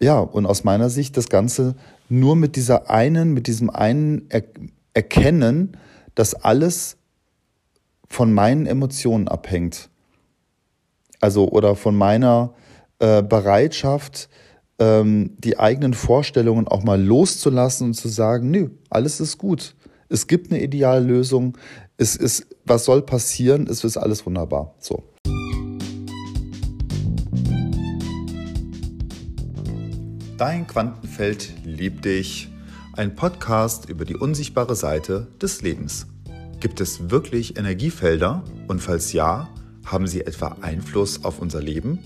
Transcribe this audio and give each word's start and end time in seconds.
ja, 0.00 0.20
und 0.20 0.46
aus 0.46 0.64
meiner 0.64 0.90
Sicht 0.90 1.16
das 1.16 1.28
Ganze 1.28 1.74
nur 2.08 2.36
mit 2.36 2.56
dieser 2.56 2.90
einen, 2.90 3.32
mit 3.34 3.46
diesem 3.46 3.70
einen 3.70 4.26
er 4.30 4.44
Erkennen, 4.94 5.76
dass 6.14 6.34
alles 6.34 6.96
von 8.08 8.32
meinen 8.32 8.66
Emotionen 8.66 9.28
abhängt. 9.28 9.90
Also 11.20 11.48
oder 11.48 11.76
von 11.76 11.94
meiner 11.94 12.54
äh, 12.98 13.22
Bereitschaft, 13.22 14.28
ähm, 14.80 15.36
die 15.38 15.58
eigenen 15.58 15.94
Vorstellungen 15.94 16.66
auch 16.66 16.82
mal 16.82 17.00
loszulassen 17.00 17.88
und 17.88 17.94
zu 17.94 18.08
sagen, 18.08 18.50
nö, 18.50 18.70
alles 18.90 19.20
ist 19.20 19.38
gut. 19.38 19.76
Es 20.08 20.26
gibt 20.26 20.50
eine 20.50 20.62
Ideallösung. 20.62 21.56
Es 21.96 22.16
ist, 22.16 22.46
was 22.64 22.84
soll 22.84 23.02
passieren? 23.02 23.66
Es 23.68 23.84
ist 23.84 23.96
alles 23.96 24.24
wunderbar. 24.26 24.74
So. 24.78 25.04
Dein 30.38 30.68
Quantenfeld 30.68 31.52
liebt 31.64 32.04
dich. 32.04 32.48
Ein 32.92 33.16
Podcast 33.16 33.88
über 33.88 34.04
die 34.04 34.14
unsichtbare 34.14 34.76
Seite 34.76 35.26
des 35.42 35.62
Lebens. 35.62 36.06
Gibt 36.60 36.80
es 36.80 37.10
wirklich 37.10 37.58
Energiefelder? 37.58 38.44
Und 38.68 38.80
falls 38.80 39.12
ja, 39.12 39.48
haben 39.84 40.06
sie 40.06 40.20
etwa 40.20 40.58
Einfluss 40.60 41.24
auf 41.24 41.40
unser 41.40 41.60
Leben? 41.60 41.98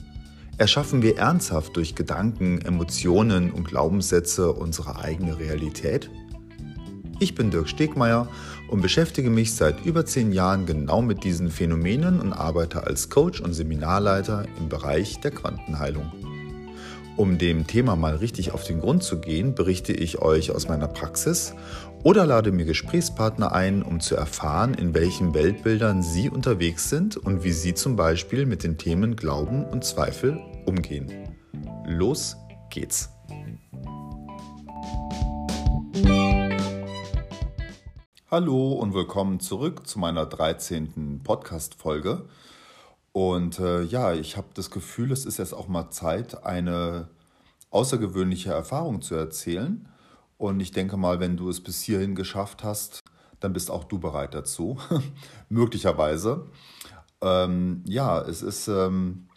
Erschaffen 0.56 1.02
wir 1.02 1.18
ernsthaft 1.18 1.76
durch 1.76 1.94
Gedanken, 1.94 2.62
Emotionen 2.62 3.50
und 3.52 3.68
Glaubenssätze 3.68 4.50
unsere 4.50 4.98
eigene 4.98 5.38
Realität? 5.38 6.08
Ich 7.20 7.34
bin 7.34 7.50
Dirk 7.50 7.68
Stegmeier 7.68 8.28
und 8.70 8.80
beschäftige 8.80 9.28
mich 9.28 9.52
seit 9.52 9.84
über 9.84 10.06
zehn 10.06 10.32
Jahren 10.32 10.64
genau 10.64 11.02
mit 11.02 11.22
diesen 11.22 11.50
Phänomenen 11.50 12.18
und 12.18 12.32
arbeite 12.32 12.84
als 12.86 13.10
Coach 13.10 13.42
und 13.42 13.52
Seminarleiter 13.52 14.46
im 14.58 14.70
Bereich 14.70 15.20
der 15.20 15.32
Quantenheilung. 15.32 16.10
Um 17.18 17.36
dem 17.36 17.66
Thema 17.66 17.94
mal 17.94 18.16
richtig 18.16 18.52
auf 18.52 18.64
den 18.64 18.80
Grund 18.80 19.02
zu 19.02 19.20
gehen, 19.20 19.54
berichte 19.54 19.92
ich 19.92 20.22
euch 20.22 20.50
aus 20.50 20.68
meiner 20.68 20.88
Praxis 20.88 21.54
oder 22.02 22.24
lade 22.24 22.52
mir 22.52 22.64
Gesprächspartner 22.64 23.52
ein, 23.52 23.82
um 23.82 24.00
zu 24.00 24.16
erfahren, 24.16 24.72
in 24.72 24.94
welchen 24.94 25.34
Weltbildern 25.34 26.02
sie 26.02 26.30
unterwegs 26.30 26.88
sind 26.88 27.18
und 27.18 27.44
wie 27.44 27.52
sie 27.52 27.74
zum 27.74 27.96
Beispiel 27.96 28.46
mit 28.46 28.64
den 28.64 28.78
Themen 28.78 29.14
Glauben 29.14 29.64
und 29.64 29.84
Zweifel 29.84 30.40
umgehen. 30.64 31.36
Los 31.86 32.36
geht's! 32.70 33.10
Hallo 38.30 38.72
und 38.72 38.94
willkommen 38.94 39.38
zurück 39.38 39.86
zu 39.86 39.98
meiner 39.98 40.24
13. 40.24 41.20
Podcast-Folge. 41.22 42.24
Und 43.12 43.58
äh, 43.58 43.82
ja, 43.82 44.14
ich 44.14 44.36
habe 44.36 44.48
das 44.54 44.70
Gefühl, 44.70 45.12
es 45.12 45.26
ist 45.26 45.38
jetzt 45.38 45.52
auch 45.52 45.68
mal 45.68 45.90
Zeit, 45.90 46.44
eine 46.44 47.08
außergewöhnliche 47.70 48.52
Erfahrung 48.52 49.02
zu 49.02 49.14
erzählen. 49.14 49.88
Und 50.38 50.60
ich 50.60 50.72
denke 50.72 50.96
mal, 50.96 51.20
wenn 51.20 51.36
du 51.36 51.48
es 51.48 51.62
bis 51.62 51.82
hierhin 51.82 52.14
geschafft 52.14 52.64
hast, 52.64 53.04
dann 53.40 53.52
bist 53.52 53.70
auch 53.70 53.84
du 53.84 53.98
bereit 53.98 54.34
dazu. 54.34 54.78
Möglicherweise. 55.48 56.46
Ähm, 57.20 57.82
ja, 57.86 58.20
es 58.20 58.42
ist 58.42 58.68
ähm, 58.68 59.28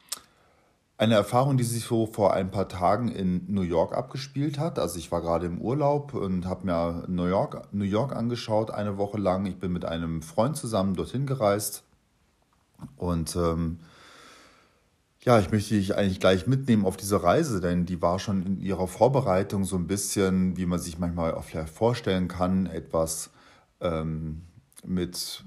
eine 0.97 1.15
Erfahrung, 1.15 1.57
die 1.57 1.63
sich 1.63 1.83
so 1.83 2.05
vor 2.05 2.33
ein 2.33 2.51
paar 2.51 2.69
Tagen 2.69 3.09
in 3.09 3.45
New 3.47 3.61
York 3.61 3.95
abgespielt 3.95 4.57
hat. 4.57 4.79
Also 4.79 4.97
ich 4.99 5.11
war 5.11 5.21
gerade 5.21 5.45
im 5.47 5.59
Urlaub 5.61 6.13
und 6.13 6.45
habe 6.45 6.65
mir 6.65 7.03
New 7.07 7.25
York, 7.25 7.73
New 7.73 7.83
York 7.83 8.15
angeschaut, 8.15 8.71
eine 8.71 8.97
Woche 8.97 9.17
lang. 9.17 9.45
Ich 9.45 9.59
bin 9.59 9.73
mit 9.73 9.85
einem 9.85 10.21
Freund 10.21 10.55
zusammen 10.55 10.95
dorthin 10.95 11.25
gereist 11.25 11.84
und 12.97 13.35
ähm, 13.35 13.79
ja, 15.25 15.39
ich 15.39 15.51
möchte 15.51 15.73
dich 15.73 15.95
eigentlich 15.95 16.19
gleich 16.19 16.45
mitnehmen 16.45 16.85
auf 16.85 16.97
diese 16.97 17.23
Reise, 17.23 17.59
denn 17.59 17.87
die 17.87 18.01
war 18.01 18.19
schon 18.19 18.43
in 18.43 18.61
ihrer 18.61 18.87
Vorbereitung 18.87 19.65
so 19.65 19.75
ein 19.75 19.87
bisschen, 19.87 20.55
wie 20.55 20.67
man 20.67 20.79
sich 20.79 20.99
manchmal 20.99 21.33
auch 21.33 21.43
vielleicht 21.43 21.73
vorstellen 21.73 22.27
kann, 22.27 22.67
etwas 22.67 23.31
ähm, 23.81 24.43
mit 24.85 25.43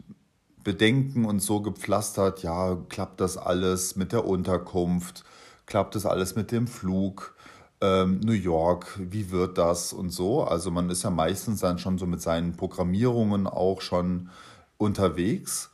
Bedenken 0.64 1.24
und 1.24 1.40
so 1.40 1.60
gepflastert. 1.62 2.42
Ja, 2.42 2.76
klappt 2.88 3.20
das 3.20 3.36
alles 3.36 3.94
mit 3.94 4.12
der 4.12 4.26
Unterkunft? 4.26 5.24
Klappt 5.66 5.94
das 5.94 6.06
alles 6.06 6.34
mit 6.34 6.50
dem 6.50 6.66
Flug? 6.66 7.36
Ähm, 7.80 8.18
New 8.20 8.32
York, 8.32 8.98
wie 8.98 9.30
wird 9.30 9.56
das 9.58 9.92
und 9.92 10.10
so? 10.10 10.42
Also 10.42 10.72
man 10.72 10.90
ist 10.90 11.04
ja 11.04 11.10
meistens 11.10 11.60
dann 11.60 11.78
schon 11.78 11.98
so 11.98 12.06
mit 12.06 12.20
seinen 12.20 12.56
Programmierungen 12.56 13.46
auch 13.46 13.80
schon 13.80 14.30
unterwegs. 14.76 15.70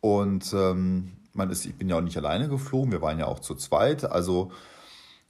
Und 0.00 0.52
ähm, 0.52 1.12
man 1.32 1.50
ist, 1.50 1.64
ich 1.64 1.76
bin 1.76 1.88
ja 1.88 1.96
auch 1.96 2.02
nicht 2.02 2.16
alleine 2.16 2.48
geflogen, 2.48 2.92
wir 2.92 3.02
waren 3.02 3.18
ja 3.18 3.26
auch 3.26 3.40
zu 3.40 3.54
zweit. 3.54 4.04
Also, 4.04 4.50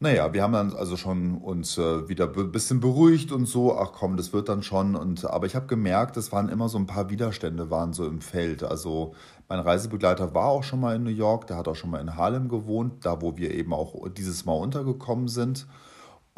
naja, 0.01 0.33
wir 0.33 0.43
haben 0.43 0.53
dann 0.53 0.75
also 0.75 0.97
schon 0.97 1.39
uns 1.39 1.77
äh, 1.79 2.09
wieder 2.09 2.33
ein 2.33 2.53
bisschen 2.53 2.81
beruhigt 2.81 3.33
und 3.33 3.47
so, 3.47 3.77
ach 3.77 3.93
komm, 3.93 4.17
das 4.17 4.33
wird 4.33 4.49
dann 4.49 4.63
schon. 4.63 4.95
Und, 4.95 5.25
aber 5.25 5.47
ich 5.47 5.57
habe 5.57 5.67
gemerkt, 5.67 6.17
es 6.17 6.31
waren 6.31 6.49
immer 6.49 6.69
so 6.69 6.79
ein 6.79 6.87
paar 6.87 7.11
Widerstände, 7.11 7.71
waren 7.71 7.93
so 7.93 8.07
im 8.07 8.21
Feld. 8.21 8.63
Also 8.63 9.15
mein 9.49 9.61
Reisebegleiter 9.61 10.35
war 10.35 10.47
auch 10.47 10.63
schon 10.63 10.81
mal 10.81 10.97
in 10.97 11.03
New 11.03 11.11
York, 11.11 11.47
der 11.47 11.57
hat 11.57 11.69
auch 11.69 11.75
schon 11.75 11.91
mal 11.91 12.01
in 12.01 12.17
Harlem 12.17 12.49
gewohnt, 12.49 13.05
da 13.05 13.21
wo 13.23 13.37
wir 13.37 13.53
eben 13.53 13.73
auch 13.73 14.09
dieses 14.11 14.45
Mal 14.45 14.55
untergekommen 14.55 15.29
sind. 15.29 15.67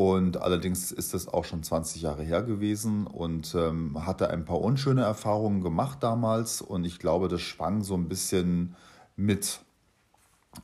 Und 0.01 0.41
allerdings 0.41 0.93
ist 0.93 1.13
das 1.13 1.29
auch 1.29 1.45
schon 1.45 1.63
20 1.63 2.01
Jahre 2.01 2.23
her 2.23 2.43
gewesen 2.43 3.07
und 3.07 3.55
ähm, 3.55 4.07
hatte 4.07 4.31
ein 4.31 4.47
paar 4.47 4.59
unschöne 4.59 5.03
Erfahrungen 5.03 5.61
gemacht 5.61 6.03
damals. 6.03 6.63
Und 6.63 6.87
ich 6.87 6.99
glaube, 6.99 7.29
das 7.29 7.43
schwang 7.43 7.83
so 7.83 7.97
ein 7.97 8.09
bisschen 8.09 8.77
mit. 9.17 9.61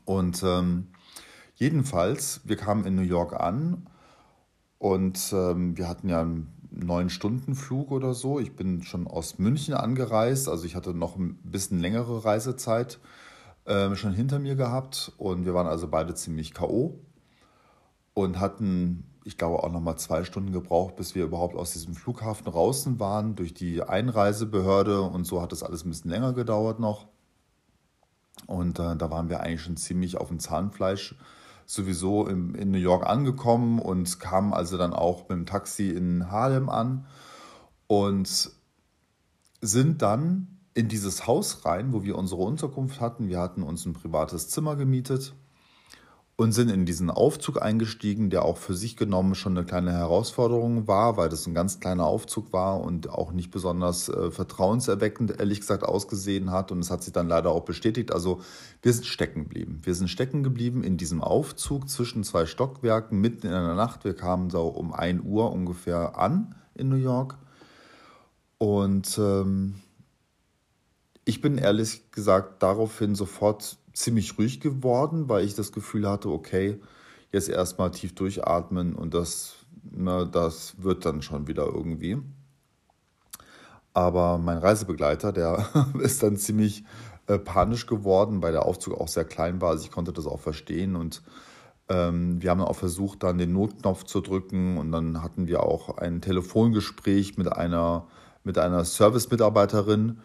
Und 0.07 0.43
ähm, 0.43 0.87
jedenfalls, 1.55 2.41
wir 2.45 2.57
kamen 2.57 2.87
in 2.87 2.95
New 2.95 3.03
York 3.03 3.39
an 3.39 3.87
und 4.79 5.35
ähm, 5.35 5.77
wir 5.77 5.87
hatten 5.87 6.09
ja 6.09 6.23
einen 6.23 6.55
neun 6.71 7.11
Stunden 7.11 7.55
Flug 7.55 7.91
oder 7.91 8.15
so. 8.15 8.41
Ich 8.41 8.57
bin 8.57 8.85
schon 8.85 9.07
aus 9.07 9.39
München 9.39 9.75
angereist, 9.75 10.49
also 10.49 10.65
ich 10.65 10.75
hatte 10.75 10.95
noch 10.95 11.17
ein 11.17 11.35
bisschen 11.43 11.79
längere 11.79 12.25
Reisezeit 12.25 13.01
äh, 13.67 13.95
schon 13.97 14.15
hinter 14.15 14.39
mir 14.39 14.57
gehabt 14.57 15.13
und 15.19 15.45
wir 15.45 15.53
waren 15.53 15.67
also 15.67 15.89
beide 15.89 16.15
ziemlich 16.15 16.55
KO 16.55 16.99
und 18.15 18.41
hatten 18.41 19.05
ich 19.27 19.37
glaube, 19.37 19.65
auch 19.65 19.73
nochmal 19.73 19.99
zwei 19.99 20.23
Stunden 20.23 20.53
gebraucht, 20.53 20.95
bis 20.95 21.17
wir 21.17 21.25
überhaupt 21.25 21.57
aus 21.57 21.73
diesem 21.73 21.95
Flughafen 21.95 22.45
draußen 22.45 23.01
waren, 23.01 23.35
durch 23.35 23.53
die 23.55 23.83
Einreisebehörde 23.83 25.03
und 25.03 25.25
so 25.25 25.43
hat 25.43 25.51
das 25.51 25.65
alles 25.65 25.85
ein 25.85 25.89
bisschen 25.89 26.13
länger 26.13 26.33
gedauert 26.33 26.79
noch. 26.79 27.09
Und 28.47 28.79
äh, 28.79 28.95
da 28.97 29.11
waren 29.11 29.29
wir 29.29 29.41
eigentlich 29.41 29.63
schon 29.63 29.77
ziemlich 29.77 30.17
auf 30.17 30.29
dem 30.29 30.39
Zahnfleisch 30.39 31.17
sowieso 31.65 32.29
in, 32.29 32.55
in 32.55 32.71
New 32.71 32.79
York 32.79 33.05
angekommen 33.05 33.81
und 33.81 34.21
kamen 34.21 34.55
also 34.55 34.79
dann 34.79 34.93
auch 34.93 35.23
mit 35.23 35.31
dem 35.31 35.47
Taxi 35.47 35.91
in 35.91 36.31
Harlem 36.31 36.69
an 36.69 37.07
und 37.89 38.53
sind 39.61 40.03
dann 40.03 40.61
in 40.75 40.87
dieses 40.87 41.27
Haus 41.27 41.65
rein, 41.65 41.93
wo 41.93 42.05
wir 42.05 42.17
unsere 42.17 42.43
Unterkunft 42.43 43.01
hatten. 43.01 43.27
Wir 43.27 43.41
hatten 43.41 43.65
uns 43.65 43.87
ein 43.87 43.93
privates 43.93 44.51
Zimmer 44.51 44.77
gemietet 44.77 45.35
und 46.39 46.53
sind 46.53 46.71
in 46.71 46.85
diesen 46.85 47.11
Aufzug 47.11 47.63
eingestiegen, 47.63 48.29
der 48.29 48.45
auch 48.45 48.59
für 48.59 48.75
sich 48.75 48.99
genommen 48.99 49.35
schon 49.35 49.57
eine 49.57 49.67
kleine 49.67 49.93
Herausforderung 49.93 50.87
war, 50.87 51.17
weil 51.17 51.31
das 51.31 51.47
ein 51.47 51.55
ganz 51.55 51.81
kleiner 51.81 52.05
Aufzug 52.05 52.53
war 52.53 52.83
und 52.83 53.09
auch 53.09 53.33
nicht 53.33 53.51
besonders 53.51 54.11
äh, 54.11 54.31
vertrauenserweckend, 54.31 55.41
ehrlich 55.41 55.61
gesagt, 55.61 55.83
ausgesehen 55.83 56.51
hat. 56.51 56.73
Und 56.73 56.81
es 56.81 56.91
hat 56.91 57.03
sich 57.03 57.15
dann 57.15 57.29
leider 57.29 57.51
auch 57.51 57.65
bestätigt. 57.65 58.13
Also 58.13 58.43
wir 58.83 58.93
sind 58.93 59.07
stecken 59.07 59.45
geblieben. 59.45 59.81
Wir 59.83 59.95
sind 59.95 60.09
stecken 60.09 60.43
geblieben 60.43 60.85
in 60.85 60.99
diesem 60.99 61.23
Aufzug 61.23 61.89
zwischen 61.89 62.23
zwei 62.23 62.45
Stockwerken 62.45 63.19
mitten 63.19 63.47
in 63.47 63.53
der 63.53 63.75
Nacht. 63.75 64.05
Wir 64.05 64.15
kamen 64.15 64.51
so 64.51 64.67
um 64.67 64.93
1 64.93 65.23
Uhr 65.25 65.51
ungefähr 65.51 66.19
an 66.19 66.55
in 66.75 66.91
New 66.91 66.97
York. 66.97 67.39
Und 68.59 69.17
ähm, 69.17 69.77
ich 71.25 71.41
bin 71.41 71.57
ehrlich 71.57 72.11
gesagt 72.13 72.63
daraufhin 72.63 73.15
sofort 73.15 73.79
ziemlich 73.97 74.39
ruhig 74.39 74.61
geworden, 74.61 75.29
weil 75.29 75.45
ich 75.45 75.55
das 75.55 75.73
Gefühl 75.73 76.09
hatte, 76.09 76.29
okay, 76.29 76.81
jetzt 77.33 77.49
erstmal 77.49 77.91
tief 77.91 78.15
durchatmen 78.15 78.95
und 78.95 79.15
das, 79.15 79.57
na, 79.83 80.25
ne, 80.25 80.31
das 80.31 80.75
wird 80.83 81.05
dann 81.07 81.23
schon 81.23 81.47
wieder 81.47 81.67
irgendwie. 81.67 82.19
Aber 83.95 84.37
mein 84.37 84.59
Reisebegleiter, 84.59 85.33
der 85.33 85.67
ist 85.99 86.23
dann 86.23 86.37
ziemlich 86.37 86.85
äh, 87.27 87.39
panisch 87.39 87.87
geworden, 87.87 88.43
weil 88.43 88.53
der 88.53 88.67
Aufzug 88.67 89.01
auch 89.01 89.09
sehr 89.09 89.25
klein 89.25 89.61
war. 89.63 89.71
Also 89.71 89.85
ich 89.85 89.91
konnte 89.91 90.13
das 90.13 90.27
auch 90.27 90.41
verstehen 90.41 90.95
und 90.95 91.23
ähm, 91.89 92.43
wir 92.43 92.51
haben 92.51 92.61
auch 92.61 92.77
versucht, 92.77 93.23
dann 93.23 93.39
den 93.39 93.53
Notknopf 93.53 94.05
zu 94.05 94.21
drücken 94.21 94.77
und 94.77 94.93
dann 94.93 95.23
hatten 95.23 95.47
wir 95.47 95.63
auch 95.63 95.97
ein 95.97 96.21
Telefongespräch 96.21 97.39
mit 97.39 97.51
einer, 97.51 98.07
mit 98.45 98.59
einer 98.59 98.85
Service-Mitarbeiterin 98.85 100.19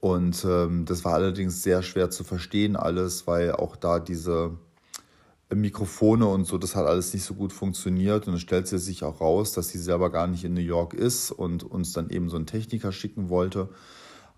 und 0.00 0.46
ähm, 0.46 0.86
das 0.86 1.04
war 1.04 1.14
allerdings 1.14 1.62
sehr 1.62 1.82
schwer 1.82 2.10
zu 2.10 2.24
verstehen 2.24 2.74
alles, 2.76 3.26
weil 3.26 3.52
auch 3.52 3.76
da 3.76 3.98
diese 3.98 4.56
Mikrofone 5.54 6.26
und 6.26 6.46
so, 6.46 6.56
das 6.56 6.74
hat 6.74 6.86
alles 6.86 7.12
nicht 7.12 7.24
so 7.24 7.34
gut 7.34 7.52
funktioniert. 7.52 8.26
Und 8.26 8.34
es 8.34 8.40
stellte 8.40 8.78
sich 8.78 9.04
auch 9.04 9.20
raus, 9.20 9.52
dass 9.52 9.68
sie 9.68 9.78
selber 9.78 10.10
gar 10.10 10.26
nicht 10.26 10.44
in 10.44 10.54
New 10.54 10.60
York 10.60 10.94
ist 10.94 11.30
und 11.30 11.64
uns 11.64 11.92
dann 11.92 12.08
eben 12.08 12.30
so 12.30 12.36
einen 12.36 12.46
Techniker 12.46 12.92
schicken 12.92 13.28
wollte. 13.28 13.68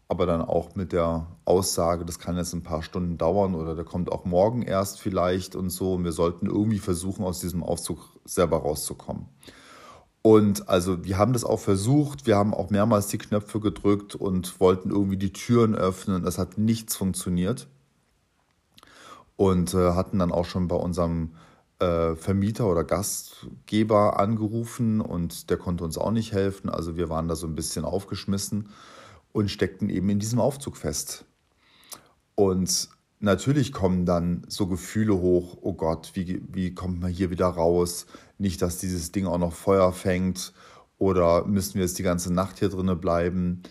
Aber 0.08 0.26
dann 0.26 0.42
auch 0.42 0.74
mit 0.74 0.92
der 0.92 1.28
Aussage, 1.44 2.04
das 2.04 2.18
kann 2.18 2.36
jetzt 2.36 2.52
ein 2.54 2.64
paar 2.64 2.82
Stunden 2.82 3.16
dauern 3.16 3.54
oder 3.54 3.74
der 3.76 3.84
kommt 3.84 4.10
auch 4.10 4.24
morgen 4.24 4.62
erst 4.62 5.00
vielleicht 5.00 5.54
und 5.54 5.70
so. 5.70 5.94
Und 5.94 6.04
wir 6.04 6.12
sollten 6.12 6.46
irgendwie 6.46 6.80
versuchen, 6.80 7.24
aus 7.24 7.40
diesem 7.40 7.62
Aufzug 7.62 8.18
selber 8.24 8.58
rauszukommen. 8.58 9.26
Und 10.22 10.68
also 10.68 11.04
wir 11.04 11.18
haben 11.18 11.32
das 11.32 11.44
auch 11.44 11.58
versucht, 11.58 12.26
wir 12.26 12.36
haben 12.36 12.54
auch 12.54 12.70
mehrmals 12.70 13.08
die 13.08 13.18
Knöpfe 13.18 13.58
gedrückt 13.58 14.14
und 14.14 14.60
wollten 14.60 14.90
irgendwie 14.90 15.16
die 15.16 15.32
Türen 15.32 15.74
öffnen. 15.74 16.22
Das 16.22 16.38
hat 16.38 16.58
nichts 16.58 16.94
funktioniert. 16.94 17.66
Und 19.36 19.74
äh, 19.74 19.92
hatten 19.94 20.20
dann 20.20 20.30
auch 20.30 20.44
schon 20.44 20.68
bei 20.68 20.76
unserem 20.76 21.32
äh, 21.80 22.14
Vermieter 22.14 22.68
oder 22.68 22.84
Gastgeber 22.84 24.20
angerufen 24.20 25.00
und 25.00 25.50
der 25.50 25.56
konnte 25.56 25.82
uns 25.82 25.98
auch 25.98 26.12
nicht 26.12 26.32
helfen. 26.32 26.70
Also 26.70 26.96
wir 26.96 27.08
waren 27.08 27.26
da 27.26 27.34
so 27.34 27.48
ein 27.48 27.56
bisschen 27.56 27.84
aufgeschmissen 27.84 28.68
und 29.32 29.50
steckten 29.50 29.90
eben 29.90 30.08
in 30.08 30.20
diesem 30.20 30.38
Aufzug 30.38 30.76
fest. 30.76 31.24
Und 32.36 32.88
natürlich 33.22 33.72
kommen 33.72 34.04
dann 34.04 34.42
so 34.48 34.66
Gefühle 34.66 35.14
hoch, 35.14 35.56
oh 35.62 35.72
Gott, 35.72 36.10
wie, 36.14 36.42
wie 36.52 36.74
kommt 36.74 37.00
man 37.00 37.10
hier 37.10 37.30
wieder 37.30 37.46
raus? 37.46 38.06
Nicht, 38.38 38.60
dass 38.60 38.78
dieses 38.78 39.12
Ding 39.12 39.26
auch 39.26 39.38
noch 39.38 39.52
Feuer 39.52 39.92
fängt 39.92 40.52
oder 40.98 41.46
müssen 41.46 41.74
wir 41.74 41.82
jetzt 41.82 41.98
die 41.98 42.02
ganze 42.02 42.32
Nacht 42.32 42.58
hier 42.58 42.68
drinnen 42.68 43.00
bleiben? 43.00 43.62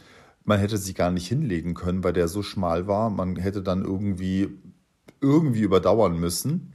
Man 0.44 0.60
hätte 0.60 0.78
sich 0.78 0.96
gar 0.96 1.12
nicht 1.12 1.28
hinlegen 1.28 1.76
können, 1.76 2.04
weil 2.04 2.14
der 2.14 2.28
so 2.28 2.42
schmal 2.42 2.88
war. 2.88 3.10
Man 3.10 3.36
hätte 3.36 3.62
dann 3.62 3.86
irgendwie, 3.86 4.50
irgendwie 5.20 5.62
überdauern 5.62 6.20
müssen. 6.20 6.74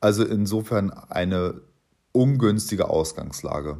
Also 0.00 0.24
insofern 0.24 0.90
eine 0.90 1.60
ungünstige 2.12 2.90
Ausgangslage. 2.90 3.78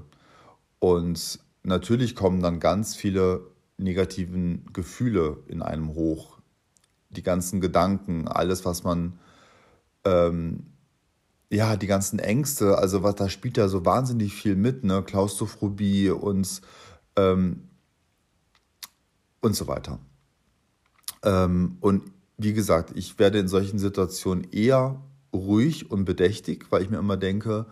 Und 0.78 1.40
natürlich 1.62 2.14
kommen 2.14 2.42
dann 2.42 2.60
ganz 2.60 2.94
viele 2.94 3.40
negativen 3.76 4.66
Gefühle 4.72 5.38
in 5.46 5.62
einem 5.62 5.94
hoch. 5.94 6.37
Die 7.10 7.22
ganzen 7.22 7.60
Gedanken, 7.60 8.28
alles, 8.28 8.64
was 8.64 8.84
man, 8.84 9.18
ähm, 10.04 10.66
ja, 11.50 11.76
die 11.76 11.86
ganzen 11.86 12.18
Ängste, 12.18 12.78
also 12.78 13.02
was, 13.02 13.14
da 13.14 13.28
spielt 13.28 13.56
ja 13.56 13.68
so 13.68 13.84
wahnsinnig 13.84 14.34
viel 14.34 14.56
mit, 14.56 14.84
ne? 14.84 15.02
Klaustrophobie 15.02 16.10
und, 16.10 16.60
ähm, 17.16 17.68
und 19.40 19.56
so 19.56 19.66
weiter. 19.66 19.98
Ähm, 21.22 21.78
und 21.80 22.02
wie 22.36 22.52
gesagt, 22.52 22.92
ich 22.94 23.18
werde 23.18 23.38
in 23.38 23.48
solchen 23.48 23.78
Situationen 23.78 24.44
eher 24.52 25.02
ruhig 25.32 25.90
und 25.90 26.04
bedächtig, 26.04 26.66
weil 26.70 26.82
ich 26.82 26.90
mir 26.90 26.98
immer 26.98 27.16
denke, 27.16 27.66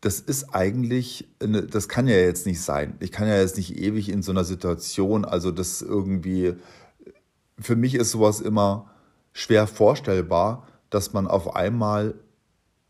das 0.00 0.20
ist 0.20 0.54
eigentlich, 0.54 1.28
eine, 1.40 1.62
das 1.62 1.88
kann 1.88 2.08
ja 2.08 2.16
jetzt 2.16 2.46
nicht 2.46 2.60
sein. 2.62 2.96
Ich 3.00 3.12
kann 3.12 3.28
ja 3.28 3.38
jetzt 3.38 3.56
nicht 3.58 3.78
ewig 3.78 4.08
in 4.08 4.22
so 4.22 4.32
einer 4.32 4.44
Situation, 4.44 5.24
also 5.24 5.50
das 5.50 5.82
irgendwie, 5.82 6.54
für 7.60 7.76
mich 7.76 7.94
ist 7.94 8.10
sowas 8.10 8.40
immer 8.40 8.90
schwer 9.32 9.66
vorstellbar, 9.66 10.66
dass 10.90 11.12
man 11.12 11.26
auf 11.26 11.54
einmal 11.54 12.14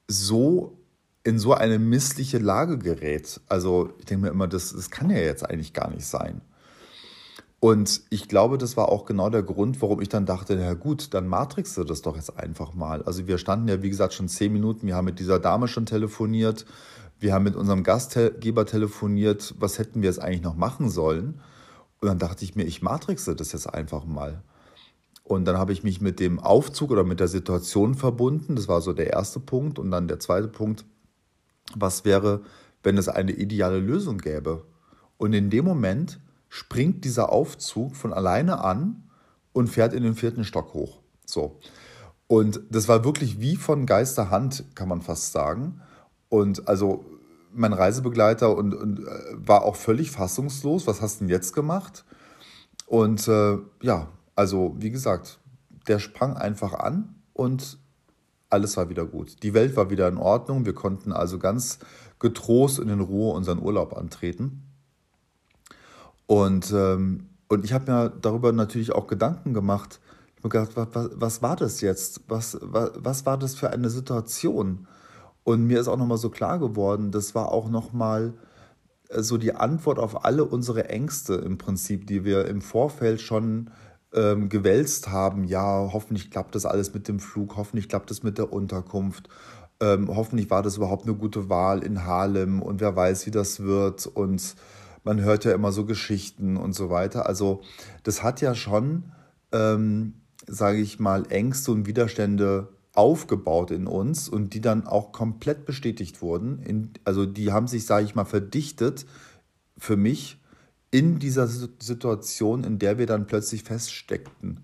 so 0.08 0.78
in 1.22 1.38
so 1.38 1.54
eine 1.54 1.78
missliche 1.78 2.38
Lage 2.38 2.78
gerät. 2.78 3.40
Also 3.48 3.90
ich 3.98 4.06
denke 4.06 4.26
mir 4.26 4.30
immer, 4.30 4.48
das, 4.48 4.72
das 4.72 4.90
kann 4.90 5.10
ja 5.10 5.18
jetzt 5.18 5.48
eigentlich 5.48 5.74
gar 5.74 5.90
nicht 5.90 6.06
sein. 6.06 6.40
Und 7.60 8.00
ich 8.08 8.26
glaube, 8.26 8.56
das 8.56 8.78
war 8.78 8.88
auch 8.88 9.04
genau 9.04 9.28
der 9.28 9.42
Grund, 9.42 9.82
warum 9.82 10.00
ich 10.00 10.08
dann 10.08 10.24
dachte, 10.24 10.56
na 10.56 10.72
gut, 10.72 11.12
dann 11.12 11.28
matrixte 11.28 11.84
das 11.84 12.00
doch 12.00 12.16
jetzt 12.16 12.38
einfach 12.38 12.72
mal. 12.72 13.02
Also 13.02 13.26
wir 13.26 13.36
standen 13.36 13.68
ja, 13.68 13.82
wie 13.82 13.90
gesagt, 13.90 14.14
schon 14.14 14.28
zehn 14.28 14.50
Minuten, 14.50 14.86
wir 14.86 14.96
haben 14.96 15.04
mit 15.04 15.18
dieser 15.18 15.38
Dame 15.38 15.68
schon 15.68 15.84
telefoniert, 15.84 16.64
wir 17.18 17.34
haben 17.34 17.44
mit 17.44 17.56
unserem 17.56 17.82
Gastgeber 17.82 18.64
telefoniert, 18.64 19.54
was 19.58 19.78
hätten 19.78 20.00
wir 20.00 20.08
jetzt 20.08 20.22
eigentlich 20.22 20.40
noch 20.40 20.56
machen 20.56 20.88
sollen? 20.88 21.38
Und 22.00 22.08
dann 22.08 22.18
dachte 22.18 22.44
ich 22.44 22.56
mir, 22.56 22.64
ich 22.64 22.80
matrixe 22.80 23.36
das 23.36 23.52
jetzt 23.52 23.66
einfach 23.66 24.06
mal. 24.06 24.42
Und 25.30 25.44
dann 25.44 25.58
habe 25.58 25.72
ich 25.72 25.84
mich 25.84 26.00
mit 26.00 26.18
dem 26.18 26.40
Aufzug 26.40 26.90
oder 26.90 27.04
mit 27.04 27.20
der 27.20 27.28
Situation 27.28 27.94
verbunden. 27.94 28.56
Das 28.56 28.66
war 28.66 28.80
so 28.80 28.92
der 28.92 29.12
erste 29.12 29.38
Punkt. 29.38 29.78
Und 29.78 29.92
dann 29.92 30.08
der 30.08 30.18
zweite 30.18 30.48
Punkt, 30.48 30.84
was 31.72 32.04
wäre, 32.04 32.40
wenn 32.82 32.98
es 32.98 33.08
eine 33.08 33.30
ideale 33.30 33.78
Lösung 33.78 34.18
gäbe? 34.18 34.66
Und 35.18 35.32
in 35.32 35.48
dem 35.48 35.64
Moment 35.64 36.18
springt 36.48 37.04
dieser 37.04 37.30
Aufzug 37.30 37.94
von 37.94 38.12
alleine 38.12 38.64
an 38.64 39.04
und 39.52 39.68
fährt 39.68 39.92
in 39.92 40.02
den 40.02 40.16
vierten 40.16 40.42
Stock 40.42 40.74
hoch. 40.74 40.98
So. 41.24 41.60
Und 42.26 42.62
das 42.68 42.88
war 42.88 43.04
wirklich 43.04 43.38
wie 43.38 43.54
von 43.54 43.86
Geisterhand, 43.86 44.64
kann 44.74 44.88
man 44.88 45.00
fast 45.00 45.30
sagen. 45.30 45.80
Und 46.28 46.66
also 46.66 47.04
mein 47.52 47.72
Reisebegleiter 47.72 48.56
und, 48.56 48.74
und 48.74 49.06
äh, 49.06 49.36
war 49.36 49.62
auch 49.62 49.76
völlig 49.76 50.10
fassungslos. 50.10 50.88
Was 50.88 51.00
hast 51.00 51.20
du 51.20 51.26
denn 51.26 51.28
jetzt 51.28 51.54
gemacht? 51.54 52.04
Und 52.88 53.28
äh, 53.28 53.58
ja, 53.80 54.08
also 54.40 54.74
wie 54.78 54.90
gesagt, 54.90 55.38
der 55.86 55.98
sprang 55.98 56.34
einfach 56.34 56.72
an 56.72 57.14
und 57.34 57.78
alles 58.48 58.74
war 58.78 58.88
wieder 58.88 59.04
gut. 59.04 59.42
Die 59.42 59.52
Welt 59.52 59.76
war 59.76 59.90
wieder 59.90 60.08
in 60.08 60.16
Ordnung. 60.16 60.64
Wir 60.64 60.72
konnten 60.74 61.12
also 61.12 61.38
ganz 61.38 61.78
getrost 62.18 62.80
und 62.80 62.88
in 62.88 63.00
Ruhe 63.00 63.34
unseren 63.34 63.58
Urlaub 63.58 63.94
antreten. 63.94 64.62
Und, 66.26 66.72
ähm, 66.72 67.28
und 67.50 67.66
ich 67.66 67.74
habe 67.74 67.92
mir 67.92 68.08
darüber 68.08 68.52
natürlich 68.52 68.92
auch 68.92 69.08
Gedanken 69.08 69.52
gemacht. 69.52 70.00
Ich 70.38 70.42
habe 70.42 70.58
mir 70.58 70.64
gedacht, 70.64 70.94
was, 70.94 71.10
was, 71.16 71.42
war 71.42 71.56
das 71.56 71.82
jetzt? 71.82 72.22
Was, 72.28 72.56
was, 72.62 72.92
was 72.96 73.26
war 73.26 73.36
das 73.36 73.56
für 73.56 73.68
eine 73.68 73.90
Situation? 73.90 74.86
Und 75.44 75.66
mir 75.66 75.78
ist 75.80 75.88
auch 75.88 75.98
nochmal 75.98 76.16
so 76.16 76.30
klar 76.30 76.58
geworden, 76.58 77.10
das 77.10 77.34
war 77.34 77.52
auch 77.52 77.68
nochmal 77.68 78.32
äh, 79.10 79.20
so 79.20 79.36
die 79.36 79.54
Antwort 79.54 79.98
auf 79.98 80.24
alle 80.24 80.46
unsere 80.46 80.88
Ängste 80.88 81.34
im 81.34 81.58
Prinzip, 81.58 82.06
die 82.06 82.24
wir 82.24 82.46
im 82.46 82.62
Vorfeld 82.62 83.20
schon 83.20 83.68
ähm, 84.14 84.48
gewälzt 84.48 85.08
haben. 85.08 85.44
Ja, 85.44 85.90
hoffentlich 85.92 86.30
klappt 86.30 86.54
das 86.54 86.66
alles 86.66 86.92
mit 86.94 87.08
dem 87.08 87.20
Flug, 87.20 87.56
hoffentlich 87.56 87.88
klappt 87.88 88.10
das 88.10 88.22
mit 88.22 88.38
der 88.38 88.52
Unterkunft. 88.52 89.28
Ähm, 89.80 90.08
hoffentlich 90.14 90.50
war 90.50 90.62
das 90.62 90.76
überhaupt 90.76 91.06
eine 91.06 91.14
gute 91.14 91.48
Wahl 91.48 91.82
in 91.82 92.04
Harlem 92.04 92.60
und 92.60 92.80
wer 92.80 92.94
weiß, 92.94 93.26
wie 93.26 93.30
das 93.30 93.60
wird. 93.60 94.06
Und 94.06 94.54
man 95.04 95.20
hört 95.20 95.44
ja 95.44 95.52
immer 95.52 95.72
so 95.72 95.86
Geschichten 95.86 96.56
und 96.56 96.74
so 96.74 96.90
weiter. 96.90 97.26
Also 97.26 97.62
das 98.02 98.22
hat 98.22 98.40
ja 98.40 98.54
schon, 98.54 99.12
ähm, 99.52 100.14
sage 100.46 100.78
ich 100.78 100.98
mal, 100.98 101.30
Ängste 101.30 101.72
und 101.72 101.86
Widerstände 101.86 102.68
aufgebaut 102.92 103.70
in 103.70 103.86
uns 103.86 104.28
und 104.28 104.52
die 104.52 104.60
dann 104.60 104.86
auch 104.86 105.12
komplett 105.12 105.64
bestätigt 105.64 106.20
wurden. 106.20 106.58
In, 106.58 106.92
also 107.04 107.24
die 107.24 107.52
haben 107.52 107.68
sich, 107.68 107.86
sage 107.86 108.04
ich 108.04 108.14
mal, 108.14 108.24
verdichtet 108.24 109.06
für 109.78 109.96
mich 109.96 110.39
in 110.90 111.18
dieser 111.18 111.46
Situation, 111.46 112.64
in 112.64 112.78
der 112.78 112.98
wir 112.98 113.06
dann 113.06 113.26
plötzlich 113.26 113.62
feststeckten. 113.62 114.60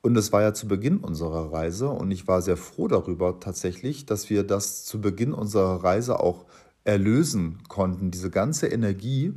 Und 0.00 0.14
das 0.14 0.32
war 0.32 0.42
ja 0.42 0.54
zu 0.54 0.68
Beginn 0.68 0.98
unserer 0.98 1.52
Reise 1.52 1.88
und 1.88 2.10
ich 2.10 2.28
war 2.28 2.40
sehr 2.40 2.56
froh 2.56 2.88
darüber 2.88 3.40
tatsächlich, 3.40 4.06
dass 4.06 4.30
wir 4.30 4.44
das 4.44 4.84
zu 4.84 5.00
Beginn 5.00 5.32
unserer 5.32 5.82
Reise 5.82 6.20
auch 6.20 6.46
erlösen 6.84 7.58
konnten. 7.68 8.12
Diese 8.12 8.30
ganze 8.30 8.68
Energie, 8.68 9.34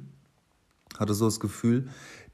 hatte 0.98 1.14
so 1.14 1.26
das 1.26 1.40
Gefühl, 1.40 1.90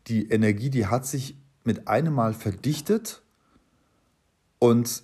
die 0.08 0.30
Energie, 0.30 0.70
die 0.70 0.88
hat 0.88 1.06
sich 1.06 1.38
mit 1.64 1.88
einem 1.88 2.14
Mal 2.14 2.34
verdichtet 2.34 3.22
und 4.60 5.04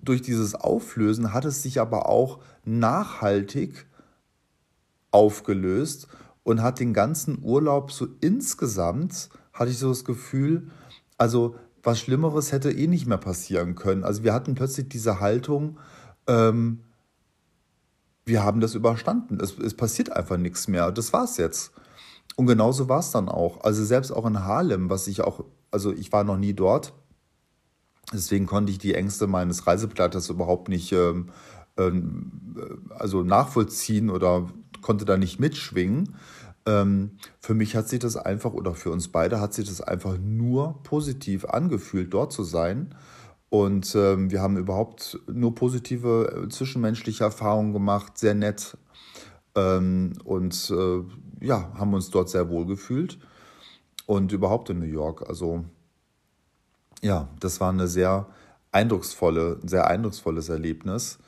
durch 0.00 0.22
dieses 0.22 0.54
Auflösen 0.54 1.32
hat 1.32 1.44
es 1.44 1.62
sich 1.62 1.80
aber 1.80 2.08
auch 2.08 2.40
nachhaltig 2.64 3.86
aufgelöst 5.10 6.08
und 6.46 6.62
hat 6.62 6.78
den 6.78 6.94
ganzen 6.94 7.42
Urlaub 7.42 7.90
so 7.90 8.06
insgesamt, 8.20 9.30
hatte 9.52 9.72
ich 9.72 9.78
so 9.78 9.88
das 9.88 10.04
Gefühl, 10.04 10.70
also 11.18 11.56
was 11.82 11.98
Schlimmeres 11.98 12.52
hätte 12.52 12.70
eh 12.70 12.86
nicht 12.86 13.08
mehr 13.08 13.18
passieren 13.18 13.74
können. 13.74 14.04
Also 14.04 14.22
wir 14.22 14.32
hatten 14.32 14.54
plötzlich 14.54 14.88
diese 14.88 15.18
Haltung, 15.18 15.80
ähm, 16.28 16.84
wir 18.24 18.44
haben 18.44 18.60
das 18.60 18.76
überstanden. 18.76 19.40
Es, 19.40 19.58
es 19.58 19.74
passiert 19.74 20.12
einfach 20.12 20.36
nichts 20.36 20.68
mehr. 20.68 20.92
Das 20.92 21.12
war's 21.12 21.36
jetzt. 21.36 21.72
Und 22.36 22.46
genauso 22.46 22.88
war 22.88 23.00
es 23.00 23.10
dann 23.10 23.28
auch. 23.28 23.64
Also 23.64 23.84
selbst 23.84 24.12
auch 24.12 24.24
in 24.24 24.44
Harlem, 24.44 24.88
was 24.88 25.08
ich 25.08 25.22
auch, 25.22 25.44
also 25.72 25.92
ich 25.92 26.12
war 26.12 26.22
noch 26.22 26.36
nie 26.36 26.54
dort, 26.54 26.92
deswegen 28.12 28.46
konnte 28.46 28.70
ich 28.70 28.78
die 28.78 28.94
Ängste 28.94 29.26
meines 29.26 29.66
Reisebegleiters 29.66 30.30
überhaupt 30.30 30.68
nicht 30.68 30.92
ähm, 30.92 31.30
ähm, 31.76 32.86
also 32.90 33.24
nachvollziehen 33.24 34.10
oder 34.10 34.46
konnte 34.86 35.04
da 35.04 35.16
nicht 35.16 35.40
mitschwingen. 35.40 36.14
Ähm, 36.64 37.18
für 37.40 37.54
mich 37.54 37.76
hat 37.76 37.88
sich 37.88 37.98
das 37.98 38.16
einfach, 38.16 38.52
oder 38.52 38.74
für 38.74 38.90
uns 38.90 39.08
beide 39.08 39.40
hat 39.40 39.52
sich 39.52 39.68
das 39.68 39.80
einfach 39.80 40.16
nur 40.18 40.82
positiv 40.82 41.44
angefühlt, 41.44 42.14
dort 42.14 42.32
zu 42.32 42.44
sein 42.44 42.94
und 43.48 43.94
ähm, 43.94 44.30
wir 44.30 44.42
haben 44.42 44.56
überhaupt 44.56 45.18
nur 45.32 45.54
positive 45.54 46.44
äh, 46.44 46.48
zwischenmenschliche 46.48 47.24
Erfahrungen 47.24 47.72
gemacht, 47.72 48.18
sehr 48.18 48.34
nett. 48.34 48.76
Ähm, 49.54 50.14
und 50.24 50.70
äh, 50.70 51.44
ja, 51.44 51.72
haben 51.74 51.94
uns 51.94 52.10
dort 52.10 52.28
sehr 52.28 52.48
wohl 52.48 52.66
gefühlt. 52.66 53.18
Und 54.06 54.32
überhaupt 54.32 54.70
in 54.70 54.78
New 54.78 54.86
York. 54.86 55.28
Also 55.28 55.64
ja, 57.02 57.28
das 57.40 57.60
war 57.60 57.70
eine 57.70 57.88
sehr 57.88 58.26
eindrucksvolle, 58.72 59.58
ein 59.62 59.68
sehr 59.68 59.86
eindrucksvolles 59.86 60.48
Erlebnis. 60.48 61.18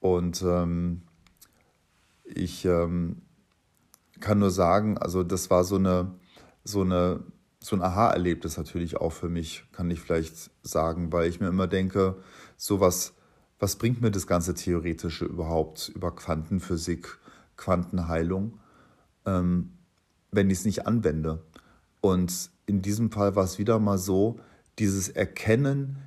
Und 0.00 0.42
ähm, 0.42 1.02
ich 2.34 2.64
ähm, 2.64 3.22
kann 4.20 4.38
nur 4.38 4.50
sagen, 4.50 4.98
also 4.98 5.22
das 5.22 5.50
war 5.50 5.64
so 5.64 5.76
eine, 5.76 6.14
so 6.64 6.82
eine 6.82 7.24
so 7.60 7.74
ein 7.74 7.82
Aha-Erlebnis 7.82 8.56
natürlich 8.56 8.98
auch 8.98 9.12
für 9.12 9.28
mich, 9.28 9.64
kann 9.72 9.90
ich 9.90 10.00
vielleicht 10.00 10.52
sagen, 10.62 11.12
weil 11.12 11.28
ich 11.28 11.40
mir 11.40 11.48
immer 11.48 11.66
denke, 11.66 12.22
sowas 12.56 13.14
was 13.58 13.76
bringt 13.76 14.00
mir 14.00 14.10
das 14.10 14.26
ganze 14.26 14.54
Theoretische 14.54 15.24
überhaupt 15.24 15.88
über 15.88 16.14
Quantenphysik, 16.14 17.18
Quantenheilung, 17.56 18.60
ähm, 19.26 19.72
wenn 20.30 20.50
ich 20.50 20.58
es 20.58 20.64
nicht 20.64 20.86
anwende? 20.86 21.44
Und 22.00 22.50
in 22.66 22.82
diesem 22.82 23.10
Fall 23.10 23.34
war 23.34 23.44
es 23.44 23.58
wieder 23.58 23.78
mal 23.78 23.98
so, 23.98 24.38
dieses 24.78 25.08
Erkennen, 25.08 25.98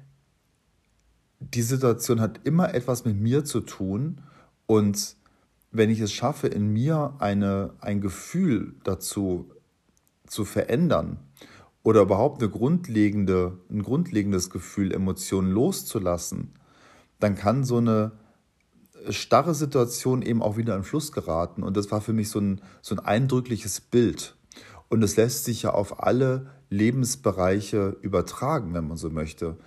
die 1.39 1.61
Situation 1.61 2.21
hat 2.21 2.39
immer 2.45 2.73
etwas 2.73 3.03
mit 3.03 3.19
mir 3.19 3.43
zu 3.43 3.61
tun 3.61 4.21
und 4.65 5.17
wenn 5.71 5.89
ich 5.89 5.99
es 5.99 6.11
schaffe, 6.11 6.47
in 6.47 6.67
mir 6.67 7.15
eine, 7.19 7.73
ein 7.79 8.01
Gefühl 8.01 8.75
dazu 8.83 9.51
zu 10.27 10.45
verändern 10.45 11.19
oder 11.83 12.01
überhaupt 12.01 12.41
eine 12.41 12.51
grundlegende, 12.51 13.57
ein 13.69 13.81
grundlegendes 13.81 14.49
Gefühl, 14.49 14.93
Emotionen 14.93 15.51
loszulassen, 15.51 16.53
dann 17.19 17.35
kann 17.35 17.63
so 17.63 17.77
eine 17.77 18.11
starre 19.09 19.55
Situation 19.55 20.21
eben 20.21 20.41
auch 20.41 20.57
wieder 20.57 20.75
in 20.75 20.83
Fluss 20.83 21.11
geraten. 21.11 21.63
Und 21.63 21.75
das 21.77 21.91
war 21.91 22.01
für 22.01 22.13
mich 22.13 22.29
so 22.29 22.39
ein, 22.39 22.61
so 22.81 22.95
ein 22.95 22.99
eindrückliches 22.99 23.81
Bild. 23.81 24.35
Und 24.89 25.03
es 25.03 25.15
lässt 25.15 25.45
sich 25.45 25.63
ja 25.63 25.73
auf 25.73 26.03
alle 26.03 26.47
Lebensbereiche 26.69 27.97
übertragen, 28.01 28.73
wenn 28.73 28.87
man 28.87 28.97
so 28.97 29.09
möchte. 29.09 29.57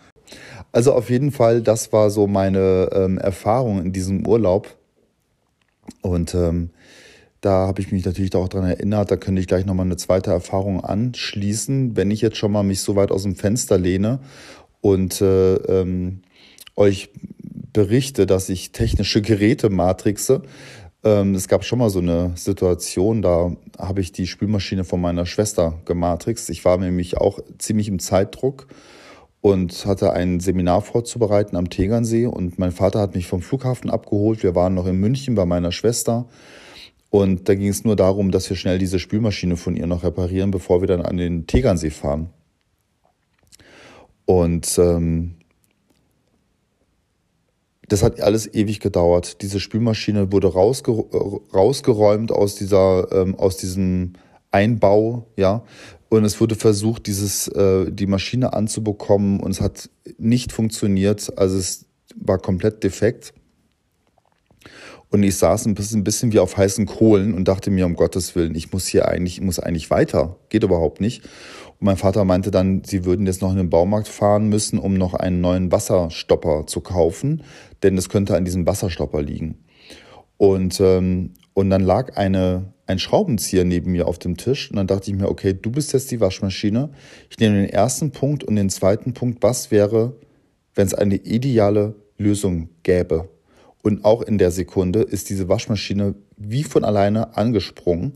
Also 0.73 0.92
auf 0.92 1.11
jeden 1.11 1.32
Fall, 1.32 1.62
das 1.62 1.92
war 1.92 2.11
so 2.11 2.26
meine 2.26 2.90
ähm, 2.92 3.18
Erfahrung 3.18 3.82
in 3.82 3.92
diesem 3.92 4.26
Urlaub. 4.26 4.76
Und 6.02 6.34
ähm, 6.34 6.70
da 7.40 7.66
habe 7.66 7.82
ich 7.82 7.92
mich 7.92 8.04
natürlich 8.04 8.34
auch 8.34 8.48
daran 8.48 8.70
erinnert, 8.70 9.10
da 9.10 9.16
könnte 9.16 9.40
ich 9.40 9.46
gleich 9.46 9.66
nochmal 9.66 9.86
eine 9.86 9.96
zweite 9.96 10.30
Erfahrung 10.30 10.82
anschließen, 10.82 11.96
wenn 11.96 12.10
ich 12.10 12.22
jetzt 12.22 12.38
schon 12.38 12.52
mal 12.52 12.62
mich 12.62 12.80
so 12.80 12.96
weit 12.96 13.10
aus 13.10 13.24
dem 13.24 13.36
Fenster 13.36 13.76
lehne 13.76 14.20
und 14.80 15.20
äh, 15.20 15.54
ähm, 15.54 16.22
euch 16.76 17.10
berichte, 17.72 18.26
dass 18.26 18.48
ich 18.48 18.72
technische 18.72 19.20
Geräte 19.20 19.68
matrixe. 19.68 20.42
Ähm, 21.02 21.34
es 21.34 21.48
gab 21.48 21.64
schon 21.64 21.80
mal 21.80 21.90
so 21.90 21.98
eine 21.98 22.32
Situation, 22.34 23.20
da 23.20 23.54
habe 23.78 24.00
ich 24.00 24.12
die 24.12 24.26
Spülmaschine 24.26 24.84
von 24.84 25.00
meiner 25.00 25.26
Schwester 25.26 25.74
gematrixt. 25.84 26.48
Ich 26.48 26.64
war 26.64 26.78
nämlich 26.78 27.18
auch 27.18 27.40
ziemlich 27.58 27.88
im 27.88 27.98
Zeitdruck 27.98 28.68
und 29.44 29.84
hatte 29.84 30.14
ein 30.14 30.40
Seminar 30.40 30.80
vorzubereiten 30.80 31.54
am 31.56 31.68
Tegernsee 31.68 32.24
und 32.24 32.58
mein 32.58 32.72
Vater 32.72 32.98
hat 32.98 33.14
mich 33.14 33.26
vom 33.26 33.42
Flughafen 33.42 33.90
abgeholt. 33.90 34.42
Wir 34.42 34.54
waren 34.54 34.72
noch 34.72 34.86
in 34.86 34.98
München 34.98 35.34
bei 35.34 35.44
meiner 35.44 35.70
Schwester 35.70 36.24
und 37.10 37.46
da 37.46 37.54
ging 37.54 37.68
es 37.68 37.84
nur 37.84 37.94
darum, 37.94 38.30
dass 38.30 38.48
wir 38.48 38.56
schnell 38.56 38.78
diese 38.78 38.98
Spülmaschine 38.98 39.58
von 39.58 39.76
ihr 39.76 39.86
noch 39.86 40.02
reparieren, 40.02 40.50
bevor 40.50 40.80
wir 40.80 40.88
dann 40.88 41.02
an 41.02 41.18
den 41.18 41.46
Tegernsee 41.46 41.90
fahren. 41.90 42.30
Und 44.24 44.78
ähm, 44.78 45.34
das 47.86 48.02
hat 48.02 48.22
alles 48.22 48.46
ewig 48.54 48.80
gedauert. 48.80 49.42
Diese 49.42 49.60
Spülmaschine 49.60 50.32
wurde 50.32 50.54
rausge 50.54 50.90
rausgeräumt 51.52 52.32
aus 52.32 52.54
dieser, 52.54 53.12
ähm, 53.12 53.34
aus 53.34 53.58
diesem 53.58 54.14
Einbau, 54.52 55.26
ja. 55.36 55.64
Und 56.08 56.25
es 56.25 56.40
wurde 56.40 56.54
versucht, 56.54 57.06
dieses, 57.06 57.49
äh, 57.49 57.90
die 57.90 58.06
Maschine 58.06 58.52
anzubekommen 58.52 59.40
und 59.40 59.50
es 59.50 59.61
hat 59.61 59.90
nicht 60.18 60.52
funktioniert. 60.52 61.37
Also 61.38 61.56
es 61.56 61.87
war 62.14 62.38
komplett 62.38 62.84
defekt. 62.84 63.34
Und 65.11 65.23
ich 65.23 65.37
saß 65.37 65.66
ein 65.66 65.75
bisschen, 65.75 66.00
ein 66.00 66.04
bisschen 66.04 66.32
wie 66.32 66.40
auf 66.40 66.56
heißen 66.56 66.87
Kohlen 66.87 67.34
und 67.34 67.46
dachte 67.46 67.70
mir, 67.70 67.87
um 67.87 67.94
Gottes 67.94 68.34
Willen, 68.34 68.56
ich 68.56 68.73
muss 68.73 68.87
hier 68.88 69.06
eigentlich, 69.06 69.38
ich 69.38 69.44
muss 69.44 69.61
eigentlich 69.61 69.90
weiter. 69.90 70.38
Geht 70.49 70.64
überhaupt 70.64 71.00
nicht. 71.00 71.23
Und 71.78 71.87
mein 71.87 71.96
Vater 71.96 72.25
meinte 72.25 72.50
dann, 72.50 72.82
sie 72.84 73.04
würden 73.04 73.26
jetzt 73.26 73.40
noch 73.40 73.52
in 73.52 73.56
den 73.56 73.70
Baumarkt 73.70 74.08
fahren 74.08 74.49
müssen, 74.49 74.78
um 74.78 74.94
noch 74.94 75.14
einen 75.14 75.40
neuen 75.40 75.70
Wasserstopper 75.70 76.66
zu 76.66 76.80
kaufen, 76.80 77.44
denn 77.84 77.96
es 77.96 78.08
könnte 78.08 78.37
an 78.37 78.44
diesem 78.44 78.66
Wasserstopper 78.66 79.23
liegen. 79.23 79.64
Und, 80.37 80.80
ähm, 80.80 81.34
und 81.52 81.70
dann 81.70 81.82
lag 81.82 82.16
eine, 82.16 82.74
ein 82.86 82.98
Schraubenzieher 82.98 83.64
neben 83.64 83.92
mir 83.92 84.06
auf 84.06 84.18
dem 84.18 84.36
Tisch 84.36 84.70
und 84.70 84.76
dann 84.76 84.86
dachte 84.86 85.10
ich 85.10 85.16
mir, 85.16 85.28
okay, 85.28 85.54
du 85.54 85.70
bist 85.70 85.92
jetzt 85.92 86.10
die 86.10 86.20
Waschmaschine. 86.20 86.90
Ich 87.30 87.38
nehme 87.38 87.56
den 87.56 87.70
ersten 87.70 88.10
Punkt 88.10 88.44
und 88.44 88.56
den 88.56 88.70
zweiten 88.70 89.14
Punkt, 89.14 89.42
was 89.42 89.70
wäre, 89.70 90.14
wenn 90.74 90.86
es 90.86 90.94
eine 90.94 91.16
ideale 91.16 91.94
Lösung 92.18 92.68
gäbe? 92.82 93.28
Und 93.82 94.04
auch 94.04 94.22
in 94.22 94.38
der 94.38 94.50
Sekunde 94.50 95.00
ist 95.02 95.28
diese 95.28 95.48
Waschmaschine 95.48 96.14
wie 96.36 96.64
von 96.64 96.84
alleine 96.84 97.36
angesprungen. 97.36 98.12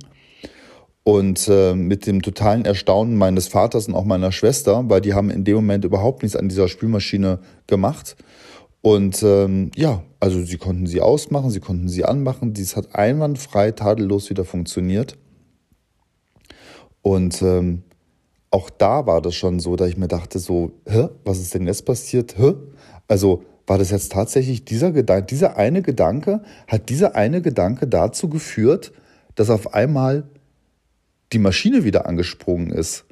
Und 1.04 1.48
äh, 1.48 1.74
mit 1.74 2.06
dem 2.06 2.20
totalen 2.20 2.66
Erstaunen 2.66 3.16
meines 3.16 3.48
Vaters 3.48 3.88
und 3.88 3.94
auch 3.94 4.04
meiner 4.04 4.30
Schwester, 4.30 4.84
weil 4.90 5.00
die 5.00 5.14
haben 5.14 5.30
in 5.30 5.44
dem 5.44 5.56
Moment 5.56 5.86
überhaupt 5.86 6.22
nichts 6.22 6.36
an 6.36 6.50
dieser 6.50 6.68
Spülmaschine 6.68 7.38
gemacht. 7.66 8.16
Und 8.80 9.22
ähm, 9.22 9.70
ja, 9.74 10.02
also 10.20 10.42
sie 10.42 10.56
konnten 10.56 10.86
sie 10.86 11.00
ausmachen, 11.00 11.50
sie 11.50 11.60
konnten 11.60 11.88
sie 11.88 12.04
anmachen. 12.04 12.54
Dies 12.54 12.76
hat 12.76 12.94
einwandfrei, 12.94 13.72
tadellos 13.72 14.30
wieder 14.30 14.44
funktioniert. 14.44 15.16
Und 17.02 17.42
ähm, 17.42 17.82
auch 18.50 18.70
da 18.70 19.06
war 19.06 19.20
das 19.20 19.34
schon 19.34 19.60
so, 19.60 19.76
dass 19.76 19.88
ich 19.88 19.96
mir 19.96 20.08
dachte, 20.08 20.38
so, 20.38 20.72
hä, 20.86 21.08
was 21.24 21.38
ist 21.38 21.54
denn 21.54 21.66
jetzt 21.66 21.84
passiert? 21.84 22.38
Hä? 22.38 22.54
Also 23.06 23.42
war 23.66 23.78
das 23.78 23.90
jetzt 23.90 24.12
tatsächlich 24.12 24.64
dieser 24.64 24.92
Gedanke, 24.92 25.26
dieser 25.26 25.56
eine 25.56 25.82
Gedanke, 25.82 26.42
hat 26.66 26.88
dieser 26.88 27.14
eine 27.14 27.42
Gedanke 27.42 27.86
dazu 27.86 28.28
geführt, 28.28 28.92
dass 29.34 29.50
auf 29.50 29.74
einmal 29.74 30.28
die 31.32 31.38
Maschine 31.38 31.84
wieder 31.84 32.06
angesprungen 32.06 32.70
ist. 32.70 33.04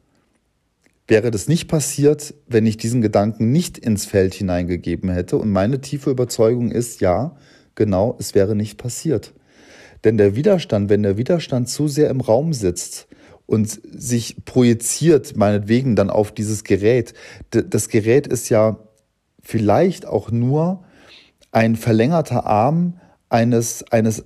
Wäre 1.08 1.30
das 1.30 1.46
nicht 1.46 1.68
passiert, 1.68 2.34
wenn 2.48 2.66
ich 2.66 2.76
diesen 2.76 3.00
Gedanken 3.00 3.52
nicht 3.52 3.78
ins 3.78 4.06
Feld 4.06 4.34
hineingegeben 4.34 5.08
hätte? 5.10 5.36
Und 5.38 5.50
meine 5.50 5.80
tiefe 5.80 6.10
Überzeugung 6.10 6.72
ist, 6.72 7.00
ja, 7.00 7.36
genau, 7.76 8.16
es 8.18 8.34
wäre 8.34 8.56
nicht 8.56 8.76
passiert. 8.76 9.32
Denn 10.02 10.18
der 10.18 10.34
Widerstand, 10.34 10.90
wenn 10.90 11.04
der 11.04 11.16
Widerstand 11.16 11.68
zu 11.68 11.86
sehr 11.86 12.10
im 12.10 12.20
Raum 12.20 12.52
sitzt 12.52 13.06
und 13.46 13.68
sich 13.68 14.44
projiziert, 14.44 15.36
meinetwegen 15.36 15.94
dann 15.94 16.10
auf 16.10 16.32
dieses 16.32 16.64
Gerät, 16.64 17.14
das 17.50 17.88
Gerät 17.88 18.26
ist 18.26 18.48
ja 18.48 18.78
vielleicht 19.42 20.06
auch 20.06 20.32
nur 20.32 20.84
ein 21.52 21.76
verlängerter 21.76 22.46
Arm 22.46 23.00
eines, 23.28 23.84
eines 23.92 24.25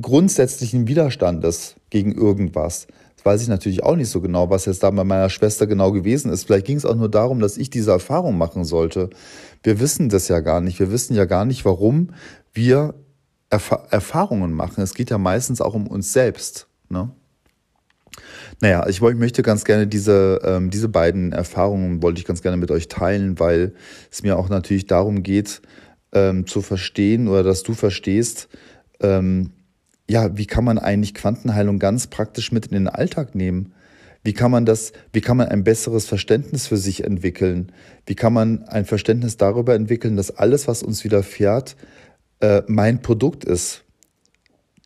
grundsätzlichen 0.00 0.86
Widerstandes 0.86 1.76
gegen 1.90 2.12
irgendwas. 2.12 2.86
Das 3.18 3.24
weiß 3.24 3.42
ich 3.42 3.48
natürlich 3.48 3.82
auch 3.82 3.96
nicht 3.96 4.08
so 4.08 4.20
genau, 4.20 4.48
was 4.48 4.66
jetzt 4.66 4.82
da 4.82 4.90
bei 4.90 5.02
meiner 5.02 5.28
Schwester 5.28 5.66
genau 5.66 5.90
gewesen 5.90 6.32
ist. 6.32 6.44
Vielleicht 6.44 6.66
ging 6.66 6.76
es 6.76 6.84
auch 6.84 6.94
nur 6.94 7.10
darum, 7.10 7.40
dass 7.40 7.56
ich 7.56 7.68
diese 7.68 7.90
Erfahrung 7.90 8.38
machen 8.38 8.64
sollte. 8.64 9.10
Wir 9.64 9.80
wissen 9.80 10.08
das 10.08 10.28
ja 10.28 10.38
gar 10.38 10.60
nicht. 10.60 10.78
Wir 10.78 10.92
wissen 10.92 11.14
ja 11.14 11.24
gar 11.24 11.44
nicht, 11.44 11.64
warum 11.64 12.10
wir 12.52 12.94
Erf 13.50 13.74
Erfahrungen 13.90 14.52
machen. 14.52 14.82
Es 14.82 14.94
geht 14.94 15.10
ja 15.10 15.18
meistens 15.18 15.60
auch 15.60 15.74
um 15.74 15.86
uns 15.86 16.12
selbst. 16.12 16.68
Ne? 16.90 17.10
Naja, 18.60 18.86
ich, 18.88 19.00
ich 19.00 19.14
möchte 19.16 19.42
ganz 19.42 19.64
gerne 19.64 19.86
diese, 19.86 20.40
ähm, 20.44 20.70
diese 20.70 20.88
beiden 20.88 21.32
Erfahrungen 21.32 22.02
wollte 22.02 22.20
ich 22.20 22.26
ganz 22.26 22.42
gerne 22.42 22.56
mit 22.56 22.70
euch 22.70 22.88
teilen, 22.88 23.40
weil 23.40 23.74
es 24.10 24.22
mir 24.22 24.38
auch 24.38 24.48
natürlich 24.48 24.86
darum 24.86 25.22
geht, 25.22 25.62
ähm, 26.12 26.46
zu 26.46 26.62
verstehen 26.62 27.26
oder 27.26 27.42
dass 27.42 27.62
du 27.62 27.74
verstehst, 27.74 28.48
ähm, 29.00 29.52
ja, 30.08 30.36
wie 30.36 30.46
kann 30.46 30.64
man 30.64 30.78
eigentlich 30.78 31.14
Quantenheilung 31.14 31.78
ganz 31.78 32.06
praktisch 32.06 32.52
mit 32.52 32.66
in 32.66 32.72
den 32.72 32.88
Alltag 32.88 33.34
nehmen? 33.34 33.72
Wie 34.24 34.32
kann 34.32 34.50
man 34.50 34.66
das, 34.66 34.92
wie 35.12 35.20
kann 35.20 35.36
man 35.36 35.48
ein 35.48 35.64
besseres 35.64 36.06
Verständnis 36.06 36.66
für 36.66 36.76
sich 36.76 37.04
entwickeln? 37.04 37.72
Wie 38.06 38.14
kann 38.14 38.32
man 38.32 38.64
ein 38.64 38.84
Verständnis 38.84 39.36
darüber 39.36 39.74
entwickeln, 39.74 40.16
dass 40.16 40.30
alles, 40.30 40.66
was 40.66 40.82
uns 40.82 41.04
widerfährt, 41.04 41.76
äh, 42.40 42.62
mein 42.66 43.00
Produkt 43.02 43.44
ist? 43.44 43.84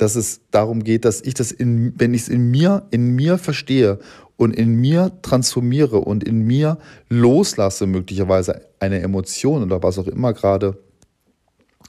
dass 0.02 0.16
es 0.16 0.40
darum 0.50 0.82
geht, 0.82 1.04
dass 1.04 1.20
ich 1.20 1.34
das 1.34 1.52
in, 1.52 1.92
wenn 1.96 2.12
ich 2.12 2.22
es 2.22 2.28
in 2.28 2.50
mir, 2.50 2.88
in 2.90 3.14
mir 3.14 3.38
verstehe 3.38 4.00
und 4.36 4.56
in 4.56 4.74
mir 4.74 5.12
transformiere 5.22 5.98
und 5.98 6.24
in 6.24 6.40
mir 6.40 6.78
loslasse, 7.08 7.86
möglicherweise 7.86 8.66
eine 8.80 9.00
Emotion 9.00 9.62
oder 9.62 9.80
was 9.82 9.98
auch 9.98 10.08
immer 10.08 10.32
gerade 10.32 10.76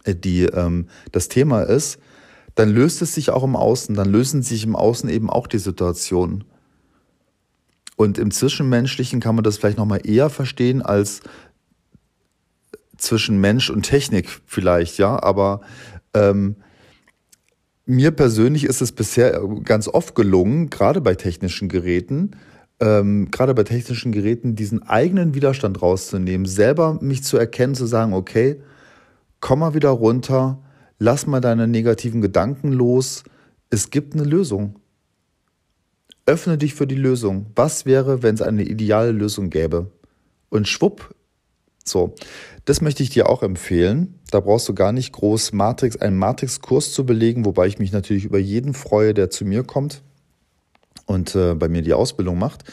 äh, 0.03 0.13
die, 0.13 0.43
ähm, 0.43 0.87
das 1.11 1.27
Thema 1.27 1.63
ist, 1.63 1.97
dann 2.55 2.69
löst 2.69 3.01
es 3.01 3.13
sich 3.13 3.29
auch 3.31 3.43
im 3.43 3.55
Außen, 3.55 3.95
dann 3.95 4.09
lösen 4.09 4.43
sich 4.43 4.63
im 4.63 4.75
Außen 4.75 5.09
eben 5.09 5.29
auch 5.29 5.47
die 5.47 5.59
Situationen. 5.59 6.43
Und 7.95 8.17
im 8.17 8.31
Zwischenmenschlichen 8.31 9.19
kann 9.19 9.35
man 9.35 9.43
das 9.43 9.57
vielleicht 9.57 9.77
nochmal 9.77 10.01
eher 10.03 10.29
verstehen 10.29 10.81
als 10.81 11.21
zwischen 12.97 13.39
Mensch 13.39 13.69
und 13.69 13.83
Technik 13.83 14.29
vielleicht, 14.45 14.97
ja, 14.97 15.21
aber 15.21 15.61
ähm, 16.13 16.55
mir 17.85 18.11
persönlich 18.11 18.63
ist 18.63 18.81
es 18.81 18.91
bisher 18.93 19.41
ganz 19.63 19.87
oft 19.87 20.15
gelungen, 20.15 20.69
gerade 20.69 21.01
bei 21.01 21.15
technischen 21.15 21.67
Geräten, 21.67 22.31
ähm, 22.79 23.29
gerade 23.29 23.53
bei 23.53 23.63
technischen 23.63 24.11
Geräten, 24.11 24.55
diesen 24.55 24.83
eigenen 24.83 25.33
Widerstand 25.33 25.81
rauszunehmen, 25.81 26.45
selber 26.45 26.97
mich 27.01 27.23
zu 27.23 27.37
erkennen, 27.37 27.75
zu 27.75 27.85
sagen, 27.85 28.13
okay, 28.13 28.61
komm 29.41 29.59
mal 29.59 29.73
wieder 29.73 29.89
runter, 29.89 30.59
lass 30.99 31.27
mal 31.27 31.41
deine 31.41 31.67
negativen 31.67 32.21
Gedanken 32.21 32.71
los, 32.71 33.23
es 33.69 33.89
gibt 33.89 34.13
eine 34.13 34.23
Lösung. 34.23 34.79
Öffne 36.25 36.57
dich 36.57 36.73
für 36.73 36.87
die 36.87 36.95
Lösung. 36.95 37.47
Was 37.55 37.85
wäre, 37.85 38.23
wenn 38.23 38.35
es 38.35 38.41
eine 38.41 38.63
ideale 38.63 39.11
Lösung 39.11 39.49
gäbe? 39.49 39.91
Und 40.49 40.67
schwupp, 40.67 41.13
So, 41.83 42.15
das 42.65 42.79
möchte 42.79 43.03
ich 43.03 43.09
dir 43.09 43.29
auch 43.29 43.43
empfehlen. 43.43 44.19
Da 44.31 44.39
brauchst 44.39 44.69
du 44.69 44.73
gar 44.73 44.91
nicht 44.91 45.11
groß 45.11 45.51
Matrix, 45.51 45.97
einen 45.97 46.17
Matrix-Kurs 46.17 46.93
zu 46.93 47.05
belegen, 47.05 47.45
wobei 47.45 47.67
ich 47.67 47.79
mich 47.79 47.91
natürlich 47.91 48.23
über 48.23 48.39
jeden 48.39 48.73
freue, 48.73 49.13
der 49.13 49.29
zu 49.29 49.43
mir 49.43 49.63
kommt 49.63 50.01
und 51.05 51.35
äh, 51.35 51.55
bei 51.55 51.67
mir 51.67 51.81
die 51.81 51.93
Ausbildung 51.93 52.39
macht. 52.39 52.63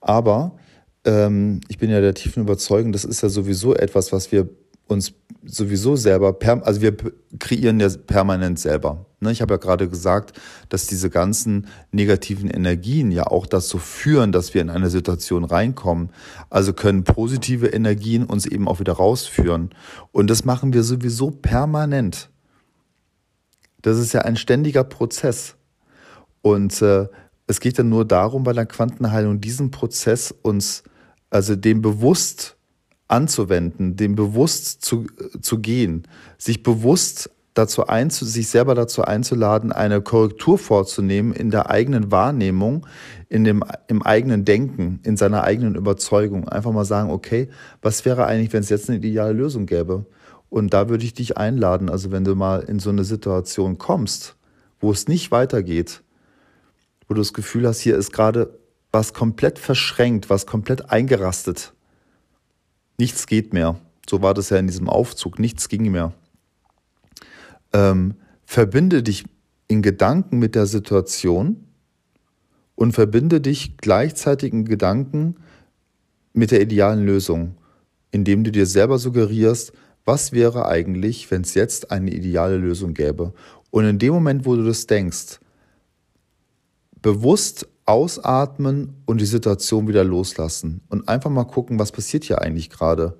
Aber 0.00 0.56
ähm, 1.04 1.60
ich 1.68 1.78
bin 1.78 1.90
ja 1.90 2.00
der 2.00 2.14
tiefen 2.14 2.42
Überzeugung, 2.42 2.92
das 2.92 3.04
ist 3.04 3.22
ja 3.22 3.28
sowieso 3.28 3.74
etwas, 3.74 4.12
was 4.12 4.32
wir 4.32 4.48
uns 4.88 5.14
sowieso 5.44 5.96
selber, 5.96 6.36
also 6.62 6.80
wir 6.80 6.96
kreieren 7.38 7.80
ja 7.80 7.88
permanent 7.88 8.58
selber. 8.58 9.06
Ne, 9.20 9.32
ich 9.32 9.40
habe 9.40 9.54
ja 9.54 9.58
gerade 9.58 9.88
gesagt, 9.88 10.38
dass 10.68 10.86
diese 10.86 11.10
ganzen 11.10 11.66
negativen 11.90 12.48
Energien 12.48 13.10
ja 13.10 13.26
auch 13.26 13.46
dazu 13.46 13.78
führen, 13.78 14.30
dass 14.30 14.54
wir 14.54 14.60
in 14.60 14.70
eine 14.70 14.90
Situation 14.90 15.44
reinkommen. 15.44 16.10
Also 16.50 16.72
können 16.72 17.04
positive 17.04 17.68
Energien 17.68 18.24
uns 18.24 18.46
eben 18.46 18.68
auch 18.68 18.78
wieder 18.78 18.92
rausführen. 18.92 19.70
Und 20.12 20.28
das 20.28 20.44
machen 20.44 20.72
wir 20.72 20.82
sowieso 20.82 21.30
permanent. 21.30 22.30
Das 23.82 23.98
ist 23.98 24.12
ja 24.12 24.22
ein 24.22 24.36
ständiger 24.36 24.84
Prozess. 24.84 25.56
Und 26.42 26.80
äh, 26.82 27.08
es 27.46 27.60
geht 27.60 27.78
dann 27.78 27.88
nur 27.88 28.04
darum, 28.04 28.44
bei 28.44 28.52
der 28.52 28.66
Quantenheilung 28.66 29.40
diesen 29.40 29.70
Prozess 29.70 30.32
uns, 30.42 30.82
also 31.30 31.56
dem 31.56 31.82
bewusst 31.82 32.57
anzuwenden, 33.08 33.96
dem 33.96 34.14
bewusst 34.14 34.84
zu, 34.84 35.06
zu 35.40 35.58
gehen, 35.58 36.06
sich 36.36 36.62
bewusst 36.62 37.30
dazu 37.54 37.86
einzu, 37.88 38.24
sich 38.24 38.48
selber 38.48 38.74
dazu 38.74 39.02
einzuladen, 39.02 39.72
eine 39.72 40.00
Korrektur 40.00 40.58
vorzunehmen 40.58 41.32
in 41.32 41.50
der 41.50 41.70
eigenen 41.70 42.12
Wahrnehmung, 42.12 42.86
in 43.28 43.44
dem, 43.44 43.64
im 43.88 44.02
eigenen 44.02 44.44
Denken, 44.44 45.00
in 45.02 45.16
seiner 45.16 45.42
eigenen 45.42 45.74
Überzeugung. 45.74 46.48
Einfach 46.48 46.72
mal 46.72 46.84
sagen, 46.84 47.10
okay, 47.10 47.48
was 47.82 48.04
wäre 48.04 48.26
eigentlich, 48.26 48.52
wenn 48.52 48.60
es 48.60 48.68
jetzt 48.68 48.88
eine 48.88 48.98
ideale 48.98 49.32
Lösung 49.32 49.66
gäbe? 49.66 50.06
Und 50.50 50.72
da 50.72 50.88
würde 50.88 51.04
ich 51.04 51.14
dich 51.14 51.36
einladen, 51.36 51.90
also 51.90 52.10
wenn 52.10 52.24
du 52.24 52.34
mal 52.34 52.60
in 52.60 52.78
so 52.78 52.90
eine 52.90 53.04
Situation 53.04 53.76
kommst, 53.76 54.36
wo 54.80 54.92
es 54.92 55.08
nicht 55.08 55.30
weitergeht, 55.30 56.02
wo 57.06 57.14
du 57.14 57.20
das 57.20 57.32
Gefühl 57.32 57.66
hast, 57.66 57.80
hier 57.80 57.96
ist 57.96 58.12
gerade 58.12 58.58
was 58.92 59.12
komplett 59.12 59.58
verschränkt, 59.58 60.30
was 60.30 60.46
komplett 60.46 60.90
eingerastet, 60.90 61.74
nichts 62.98 63.26
geht 63.26 63.52
mehr. 63.52 63.80
So 64.08 64.22
war 64.22 64.34
das 64.34 64.50
ja 64.50 64.58
in 64.58 64.66
diesem 64.66 64.88
Aufzug, 64.88 65.38
nichts 65.38 65.68
ging 65.68 65.90
mehr. 65.90 66.12
Ähm, 67.72 68.14
verbinde 68.44 69.02
dich 69.02 69.24
in 69.68 69.82
Gedanken 69.82 70.38
mit 70.38 70.54
der 70.54 70.66
Situation 70.66 71.64
und 72.74 72.92
verbinde 72.92 73.40
dich 73.40 73.76
gleichzeitig 73.76 74.52
in 74.52 74.64
Gedanken 74.64 75.36
mit 76.32 76.50
der 76.50 76.62
idealen 76.62 77.04
Lösung, 77.04 77.56
indem 78.10 78.44
du 78.44 78.52
dir 78.52 78.66
selber 78.66 78.98
suggerierst, 78.98 79.72
was 80.04 80.32
wäre 80.32 80.66
eigentlich, 80.66 81.30
wenn 81.30 81.42
es 81.42 81.54
jetzt 81.54 81.90
eine 81.90 82.10
ideale 82.10 82.56
Lösung 82.56 82.94
gäbe. 82.94 83.34
Und 83.70 83.84
in 83.84 83.98
dem 83.98 84.14
Moment, 84.14 84.46
wo 84.46 84.56
du 84.56 84.64
das 84.64 84.86
denkst, 84.86 85.40
bewusst 87.02 87.68
ausatmen 87.88 89.02
und 89.06 89.18
die 89.18 89.26
Situation 89.26 89.88
wieder 89.88 90.04
loslassen 90.04 90.82
und 90.90 91.08
einfach 91.08 91.30
mal 91.30 91.44
gucken, 91.44 91.78
was 91.78 91.90
passiert 91.90 92.24
hier 92.24 92.42
eigentlich 92.42 92.68
gerade. 92.68 93.16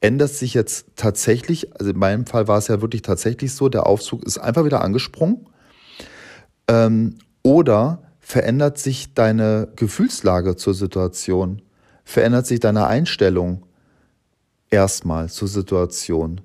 Ändert 0.00 0.30
sich 0.30 0.54
jetzt 0.54 0.86
tatsächlich, 0.94 1.74
also 1.74 1.90
in 1.90 1.98
meinem 1.98 2.24
Fall 2.24 2.46
war 2.46 2.56
es 2.56 2.68
ja 2.68 2.80
wirklich 2.80 3.02
tatsächlich 3.02 3.52
so, 3.52 3.68
der 3.68 3.86
Aufzug 3.86 4.24
ist 4.24 4.38
einfach 4.38 4.64
wieder 4.64 4.82
angesprungen. 4.82 5.48
Ähm, 6.68 7.16
oder 7.42 8.02
verändert 8.20 8.78
sich 8.78 9.12
deine 9.12 9.68
Gefühlslage 9.74 10.54
zur 10.54 10.74
Situation? 10.74 11.60
Verändert 12.04 12.46
sich 12.46 12.60
deine 12.60 12.86
Einstellung 12.86 13.66
erstmal 14.70 15.28
zur 15.28 15.48
Situation? 15.48 16.42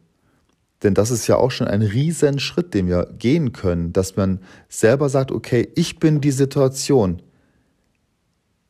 Denn 0.82 0.96
das 0.96 1.12
ist 1.12 1.28
ja 1.28 1.38
auch 1.38 1.52
schon 1.52 1.68
ein 1.68 1.84
riesen 1.84 2.40
Schritt, 2.40 2.74
den 2.74 2.88
wir 2.88 3.14
gehen 3.18 3.54
können, 3.54 3.94
dass 3.94 4.16
man 4.16 4.40
selber 4.68 5.10
sagt, 5.10 5.32
okay, 5.32 5.70
ich 5.76 6.00
bin 6.00 6.22
die 6.22 6.32
Situation 6.32 7.22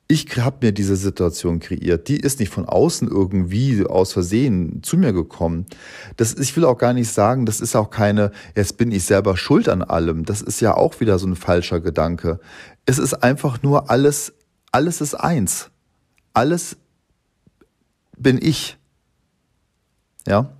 ich 0.08 0.38
habe 0.38 0.68
mir 0.68 0.72
diese 0.72 0.96
Situation 0.96 1.60
kreiert. 1.60 2.08
Die 2.08 2.18
ist 2.18 2.40
nicht 2.40 2.51
von 2.51 2.66
außen 2.66 3.08
irgendwie 3.08 3.86
aus 3.86 4.14
Versehen 4.14 4.84
zu 4.84 4.98
mir 4.98 5.14
gekommen. 5.14 5.66
Das, 6.18 6.36
ich 6.36 6.56
will 6.56 6.66
auch 6.66 6.77
gar 6.77 6.94
nicht 6.94 7.12
sagen, 7.12 7.46
das 7.48 7.60
ist 7.60 7.75
auch 7.75 7.90
keine, 7.90 8.32
jetzt 8.56 8.77
bin 8.77 8.92
ich 8.92 9.03
selber 9.03 9.36
schuld 9.36 9.68
an 9.68 9.82
allem. 9.82 10.24
Das 10.24 10.42
ist 10.42 10.62
ja 10.62 10.75
auch 10.75 11.00
wieder 11.00 11.18
so 11.18 11.25
ein 11.25 11.36
falscher 11.36 11.79
Gedanke. 11.79 12.40
Es 12.86 13.00
ist 13.00 13.16
einfach 13.16 13.64
nur 13.64 13.90
alles, 13.90 14.34
alles 14.72 15.01
ist 15.01 15.16
eins. 15.16 15.72
Alles 16.34 16.77
bin 18.16 18.40
ich. 18.40 18.77
Ja. 20.27 20.51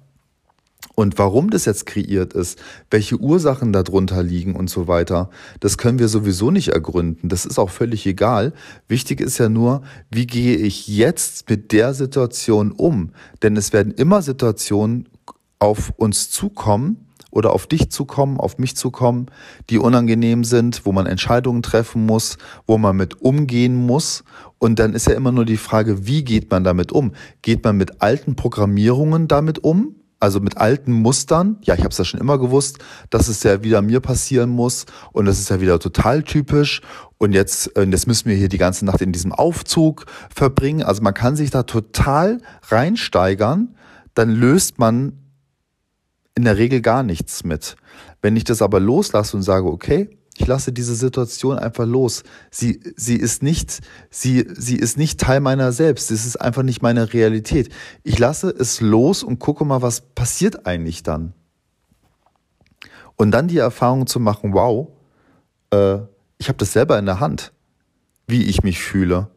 Und 0.96 1.20
warum 1.20 1.50
das 1.50 1.66
jetzt 1.66 1.86
kreiert 1.86 2.34
ist, 2.34 2.58
welche 2.90 3.18
Ursachen 3.18 3.74
darunter 3.74 4.24
liegen 4.24 4.56
und 4.56 4.70
so 4.70 4.88
weiter, 4.88 5.30
das 5.60 5.78
können 5.78 6.00
wir 6.00 6.08
sowieso 6.08 6.52
nicht 6.52 6.70
ergründen. 6.70 7.28
Das 7.28 7.46
ist 7.46 7.60
auch 7.60 7.70
völlig 7.70 8.06
egal. 8.06 8.54
Wichtig 8.88 9.20
ist 9.20 9.38
ja 9.38 9.50
nur, 9.50 9.82
wie 10.10 10.26
gehe 10.26 10.56
ich 10.56 10.88
jetzt 10.88 11.50
mit 11.50 11.74
der 11.74 11.94
Situation 11.94 12.72
um? 12.72 13.12
Denn 13.44 13.58
es 13.58 13.74
werden 13.74 13.94
immer 13.94 14.22
Situationen 14.22 15.10
auf 15.60 15.92
uns 15.98 16.30
zukommen 16.30 17.06
oder 17.30 17.52
auf 17.52 17.68
dich 17.68 17.92
zukommen, 17.92 18.40
auf 18.40 18.58
mich 18.58 18.78
zukommen, 18.78 19.26
die 19.70 19.78
unangenehm 19.78 20.46
sind, 20.46 20.86
wo 20.86 20.94
man 20.94 21.06
Entscheidungen 21.06 21.62
treffen 21.62 22.06
muss, 22.06 22.38
wo 22.66 22.78
man 22.78 22.96
mit 22.96 23.22
umgehen 23.22 23.76
muss. 23.76 24.24
Und 24.58 24.80
dann 24.80 24.94
ist 24.94 25.08
ja 25.08 25.14
immer 25.16 25.34
nur 25.34 25.44
die 25.44 25.58
Frage, 25.58 26.08
wie 26.08 26.24
geht 26.24 26.50
man 26.50 26.64
damit 26.64 26.94
um? 26.94 27.12
Geht 27.42 27.66
man 27.66 27.76
mit 27.76 28.02
alten 28.02 28.38
Programmierungen 28.38 29.28
damit 29.28 29.62
um? 29.62 29.96
Also 30.20 30.40
mit 30.40 30.58
alten 30.58 30.92
Mustern. 30.92 31.58
Ja, 31.62 31.76
ich 31.76 31.82
habe 31.82 31.90
es 31.90 31.98
ja 31.98 32.06
schon 32.06 32.20
immer 32.20 32.38
gewusst, 32.38 32.80
dass 33.10 33.28
es 33.28 33.44
ja 33.44 33.64
wieder 33.64 33.82
mir 33.82 34.00
passieren 34.00 34.50
muss 34.50 34.86
und 35.12 35.26
das 35.26 35.40
ist 35.40 35.50
ja 35.50 35.62
wieder 35.62 35.80
total 35.80 36.24
typisch. 36.24 36.82
Und 37.18 37.34
jetzt, 37.34 37.72
jetzt 37.78 38.08
müssen 38.08 38.30
wir 38.30 38.36
hier 38.36 38.50
die 38.50 38.58
ganze 38.58 38.86
Nacht 38.86 39.02
in 39.02 39.12
diesem 39.12 39.32
Aufzug 39.32 40.06
verbringen. 40.34 40.84
Also 40.84 41.02
man 41.02 41.14
kann 41.14 41.36
sich 41.36 41.50
da 41.50 41.64
total 41.64 42.42
reinsteigern, 42.64 43.76
dann 44.14 44.30
löst 44.30 44.80
man 44.80 45.20
in 46.36 46.44
der 46.44 46.58
Regel 46.58 46.82
gar 46.82 47.04
nichts 47.04 47.44
mit. 47.44 47.76
Wenn 48.22 48.36
ich 48.36 48.44
das 48.44 48.62
aber 48.62 48.80
loslasse 48.80 49.38
und 49.38 49.44
sage, 49.44 49.68
okay, 49.68 50.18
ich 50.38 50.48
lasse 50.48 50.74
diese 50.74 50.96
Situation 50.96 51.58
einfach 51.58 51.86
los. 51.86 52.24
Sie, 52.52 52.82
sie 52.98 53.16
ist 53.16 53.42
nicht, 53.42 53.80
sie, 54.10 54.46
sie 54.54 54.76
ist 54.76 54.98
nicht 54.98 55.20
Teil 55.20 55.40
meiner 55.40 55.72
selbst. 55.72 56.12
Es 56.12 56.26
ist 56.26 56.36
einfach 56.38 56.64
nicht 56.64 56.82
meine 56.82 57.14
Realität. 57.14 57.70
Ich 58.04 58.20
lasse 58.20 58.50
es 58.50 58.82
los 58.82 59.24
und 59.24 59.40
gucke 59.40 59.64
mal, 59.64 59.82
was 59.82 60.02
passiert 60.02 60.66
eigentlich 60.66 61.04
dann. 61.04 61.34
Und 63.16 63.32
dann 63.32 63.48
die 63.48 63.60
Erfahrung 63.60 64.08
zu 64.08 64.20
machen, 64.20 64.54
wow, 64.54 64.90
äh, 65.72 66.00
ich 66.38 66.50
habe 66.50 66.58
das 66.58 66.74
selber 66.74 67.00
in 67.00 67.06
der 67.06 67.22
Hand, 67.22 67.54
wie 68.28 68.44
ich 68.44 68.62
mich 68.62 68.80
fühle. 68.80 69.30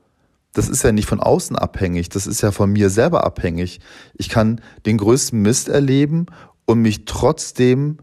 Das 0.53 0.69
ist 0.69 0.83
ja 0.83 0.91
nicht 0.91 1.07
von 1.07 1.21
außen 1.21 1.55
abhängig, 1.55 2.09
das 2.09 2.27
ist 2.27 2.41
ja 2.41 2.51
von 2.51 2.73
mir 2.73 2.91
selber 2.91 3.25
abhängig. 3.25 3.79
Ich 4.15 4.29
kann 4.29 4.61
den 4.85 4.99
größten 4.99 5.41
Mist 5.41 5.69
erleben 5.69 6.27
und 6.65 6.81
mich 6.81 7.05
trotzdem 7.05 7.99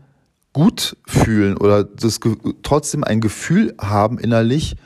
gut 0.55 0.95
fühlen 1.05 1.57
oder 1.57 1.83
das 1.83 2.21
trotzdem 2.63 3.03
ein 3.03 3.19
Gefühl 3.19 3.75
haben 3.77 4.17
innerlich, 4.17 4.77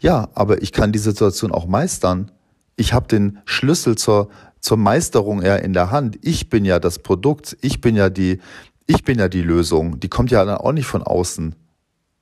ja, 0.00 0.28
aber 0.34 0.62
ich 0.62 0.72
kann 0.72 0.90
die 0.90 0.98
Situation 0.98 1.52
auch 1.52 1.66
meistern. 1.66 2.32
Ich 2.74 2.92
habe 2.92 3.06
den 3.06 3.38
Schlüssel 3.44 3.96
zur, 3.96 4.30
zur 4.58 4.78
Meisterung 4.78 5.40
eher 5.40 5.62
in 5.62 5.74
der 5.74 5.92
Hand. 5.92 6.18
Ich 6.22 6.50
bin 6.50 6.64
ja 6.64 6.80
das 6.80 6.98
Produkt, 6.98 7.56
ich 7.60 7.80
bin 7.80 7.94
ja 7.94 8.10
die, 8.10 8.40
ich 8.88 9.04
bin 9.04 9.20
ja 9.20 9.28
die 9.28 9.42
Lösung. 9.42 10.00
Die 10.00 10.08
kommt 10.08 10.32
ja 10.32 10.44
dann 10.44 10.56
auch 10.56 10.72
nicht 10.72 10.86
von 10.86 11.04
außen. 11.04 11.54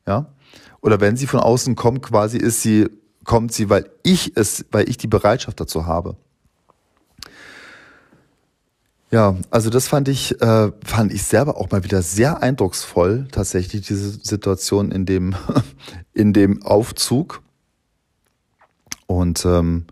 Ja? 0.06 0.34
Oder 0.82 1.00
wenn 1.00 1.16
sie 1.16 1.26
von 1.26 1.40
außen 1.40 1.76
kommt, 1.76 2.02
quasi 2.02 2.36
ist 2.36 2.60
sie, 2.60 2.86
kommt 3.24 3.54
sie, 3.54 3.70
weil 3.70 3.88
ich 4.02 4.36
es, 4.36 4.66
weil 4.72 4.90
ich 4.90 4.98
die 4.98 5.08
Bereitschaft 5.08 5.58
dazu 5.58 5.86
habe. 5.86 6.16
Ja, 9.12 9.36
also 9.50 9.70
das 9.70 9.88
fand 9.88 10.06
ich, 10.08 10.40
äh, 10.40 10.70
fand 10.84 11.12
ich 11.12 11.24
selber 11.24 11.56
auch 11.56 11.70
mal 11.70 11.82
wieder 11.82 12.00
sehr 12.00 12.42
eindrucksvoll, 12.42 13.26
tatsächlich 13.32 13.82
diese 13.82 14.10
Situation 14.10 14.92
in 14.92 15.04
dem, 15.04 15.34
in 16.14 16.32
dem 16.32 16.62
Aufzug. 16.62 17.42
Und 19.06 19.44
ähm, 19.44 19.86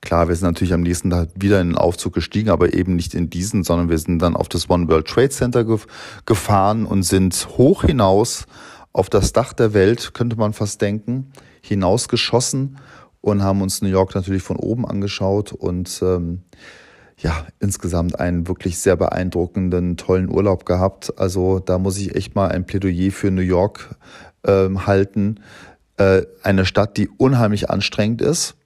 klar, 0.00 0.26
wir 0.26 0.34
sind 0.34 0.48
natürlich 0.48 0.74
am 0.74 0.80
nächsten 0.80 1.10
Tag 1.10 1.28
wieder 1.36 1.60
in 1.60 1.68
den 1.68 1.78
Aufzug 1.78 2.14
gestiegen, 2.14 2.50
aber 2.50 2.74
eben 2.74 2.96
nicht 2.96 3.14
in 3.14 3.30
diesen, 3.30 3.62
sondern 3.62 3.90
wir 3.90 3.98
sind 3.98 4.18
dann 4.18 4.34
auf 4.34 4.48
das 4.48 4.68
One 4.68 4.88
World 4.88 5.06
Trade 5.06 5.30
Center 5.30 5.64
gef 5.64 5.86
gefahren 6.26 6.84
und 6.84 7.04
sind 7.04 7.46
hoch 7.56 7.84
hinaus 7.84 8.46
auf 8.92 9.08
das 9.08 9.32
Dach 9.32 9.52
der 9.52 9.72
Welt, 9.72 10.14
könnte 10.14 10.34
man 10.34 10.52
fast 10.52 10.82
denken, 10.82 11.30
hinausgeschossen 11.62 12.78
und 13.20 13.44
haben 13.44 13.62
uns 13.62 13.82
New 13.82 13.88
York 13.88 14.16
natürlich 14.16 14.42
von 14.42 14.56
oben 14.56 14.84
angeschaut 14.84 15.52
und 15.52 16.00
ähm, 16.02 16.42
ja, 17.18 17.46
insgesamt 17.60 18.18
einen 18.18 18.48
wirklich 18.48 18.78
sehr 18.78 18.96
beeindruckenden, 18.96 19.96
tollen 19.96 20.28
Urlaub 20.28 20.66
gehabt. 20.66 21.18
Also 21.18 21.58
da 21.60 21.78
muss 21.78 21.98
ich 21.98 22.14
echt 22.14 22.34
mal 22.34 22.48
ein 22.48 22.66
Plädoyer 22.66 23.10
für 23.10 23.30
New 23.30 23.42
York 23.42 23.96
ähm, 24.44 24.86
halten. 24.86 25.40
Äh, 25.96 26.22
eine 26.42 26.66
Stadt, 26.66 26.96
die 26.96 27.08
unheimlich 27.08 27.70
anstrengend 27.70 28.20
ist 28.20 28.56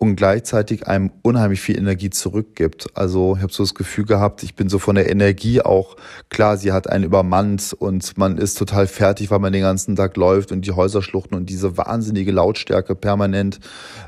und 0.00 0.16
gleichzeitig 0.16 0.88
einem 0.88 1.12
unheimlich 1.20 1.60
viel 1.60 1.76
Energie 1.76 2.08
zurückgibt. 2.08 2.86
Also 2.94 3.34
ich 3.36 3.42
habe 3.42 3.52
so 3.52 3.62
das 3.62 3.74
Gefühl 3.74 4.06
gehabt, 4.06 4.42
ich 4.42 4.54
bin 4.54 4.70
so 4.70 4.78
von 4.78 4.94
der 4.94 5.10
Energie 5.10 5.60
auch, 5.60 5.94
klar, 6.30 6.56
sie 6.56 6.72
hat 6.72 6.88
einen 6.88 7.04
übermannt 7.04 7.76
und 7.78 8.16
man 8.16 8.38
ist 8.38 8.56
total 8.56 8.86
fertig, 8.86 9.30
weil 9.30 9.40
man 9.40 9.52
den 9.52 9.60
ganzen 9.60 9.96
Tag 9.96 10.16
läuft 10.16 10.52
und 10.52 10.64
die 10.66 10.72
Häuser 10.72 11.02
schluchten 11.02 11.34
und 11.34 11.50
diese 11.50 11.76
wahnsinnige 11.76 12.32
Lautstärke 12.32 12.94
permanent, 12.94 13.60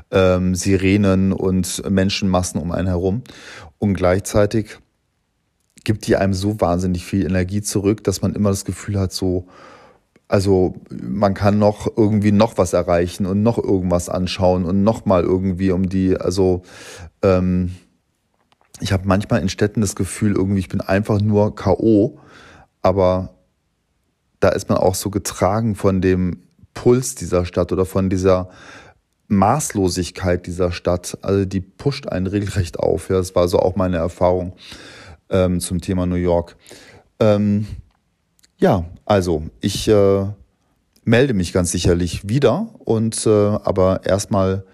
ähm, 0.09 0.55
Sirenen 0.55 1.31
und 1.31 1.87
Menschenmassen 1.87 2.59
um 2.59 2.71
einen 2.71 2.87
herum. 2.87 3.21
Und 3.77 3.93
gleichzeitig 3.93 4.79
gibt 5.83 6.07
die 6.07 6.15
einem 6.15 6.33
so 6.33 6.59
wahnsinnig 6.59 7.05
viel 7.05 7.23
Energie 7.23 7.61
zurück, 7.61 8.03
dass 8.03 8.23
man 8.23 8.33
immer 8.33 8.49
das 8.49 8.65
Gefühl 8.65 8.99
hat, 8.99 9.13
so, 9.13 9.45
also 10.33 10.73
man 10.89 11.35
kann 11.35 11.59
noch 11.59 11.85
irgendwie 11.95 12.31
noch 12.31 12.57
was 12.57 12.73
erreichen 12.73 13.27
und 13.27 13.43
noch 13.43 13.59
irgendwas 13.59 14.09
anschauen 14.09 14.65
und 14.65 14.81
noch 14.81 15.05
mal 15.05 15.21
irgendwie 15.21 15.69
um 15.69 15.87
die, 15.87 16.17
also 16.17 16.63
ähm, 17.21 17.75
ich 18.79 18.91
habe 18.91 19.07
manchmal 19.07 19.43
in 19.43 19.49
Städten 19.49 19.81
das 19.81 19.95
Gefühl, 19.95 20.33
irgendwie 20.35 20.61
ich 20.61 20.69
bin 20.69 20.81
einfach 20.81 21.21
nur 21.21 21.55
KO, 21.55 22.17
aber 22.81 23.35
da 24.39 24.49
ist 24.49 24.69
man 24.69 24.79
auch 24.79 24.95
so 24.95 25.11
getragen 25.11 25.75
von 25.75 26.01
dem 26.01 26.41
Puls 26.73 27.13
dieser 27.13 27.45
Stadt 27.45 27.71
oder 27.71 27.85
von 27.85 28.09
dieser 28.09 28.49
Maßlosigkeit 29.27 30.47
dieser 30.47 30.71
Stadt. 30.71 31.15
Also 31.21 31.45
die 31.45 31.61
pusht 31.61 32.07
einen 32.07 32.25
regelrecht 32.25 32.79
auf. 32.79 33.11
Ja, 33.11 33.17
das 33.17 33.35
war 33.35 33.47
so 33.47 33.59
auch 33.59 33.75
meine 33.75 33.97
Erfahrung 33.97 34.53
ähm, 35.29 35.59
zum 35.59 35.79
Thema 35.79 36.07
New 36.07 36.15
York. 36.15 36.55
Ähm, 37.19 37.67
ja, 38.57 38.85
also 39.05 39.43
ich 39.61 39.87
äh, 39.87 40.25
melde 41.03 41.33
mich 41.33 41.53
ganz 41.53 41.71
sicherlich 41.71 42.27
wieder 42.27 42.69
und 42.79 43.25
äh, 43.25 43.29
aber 43.29 44.05
erstmal 44.05 44.65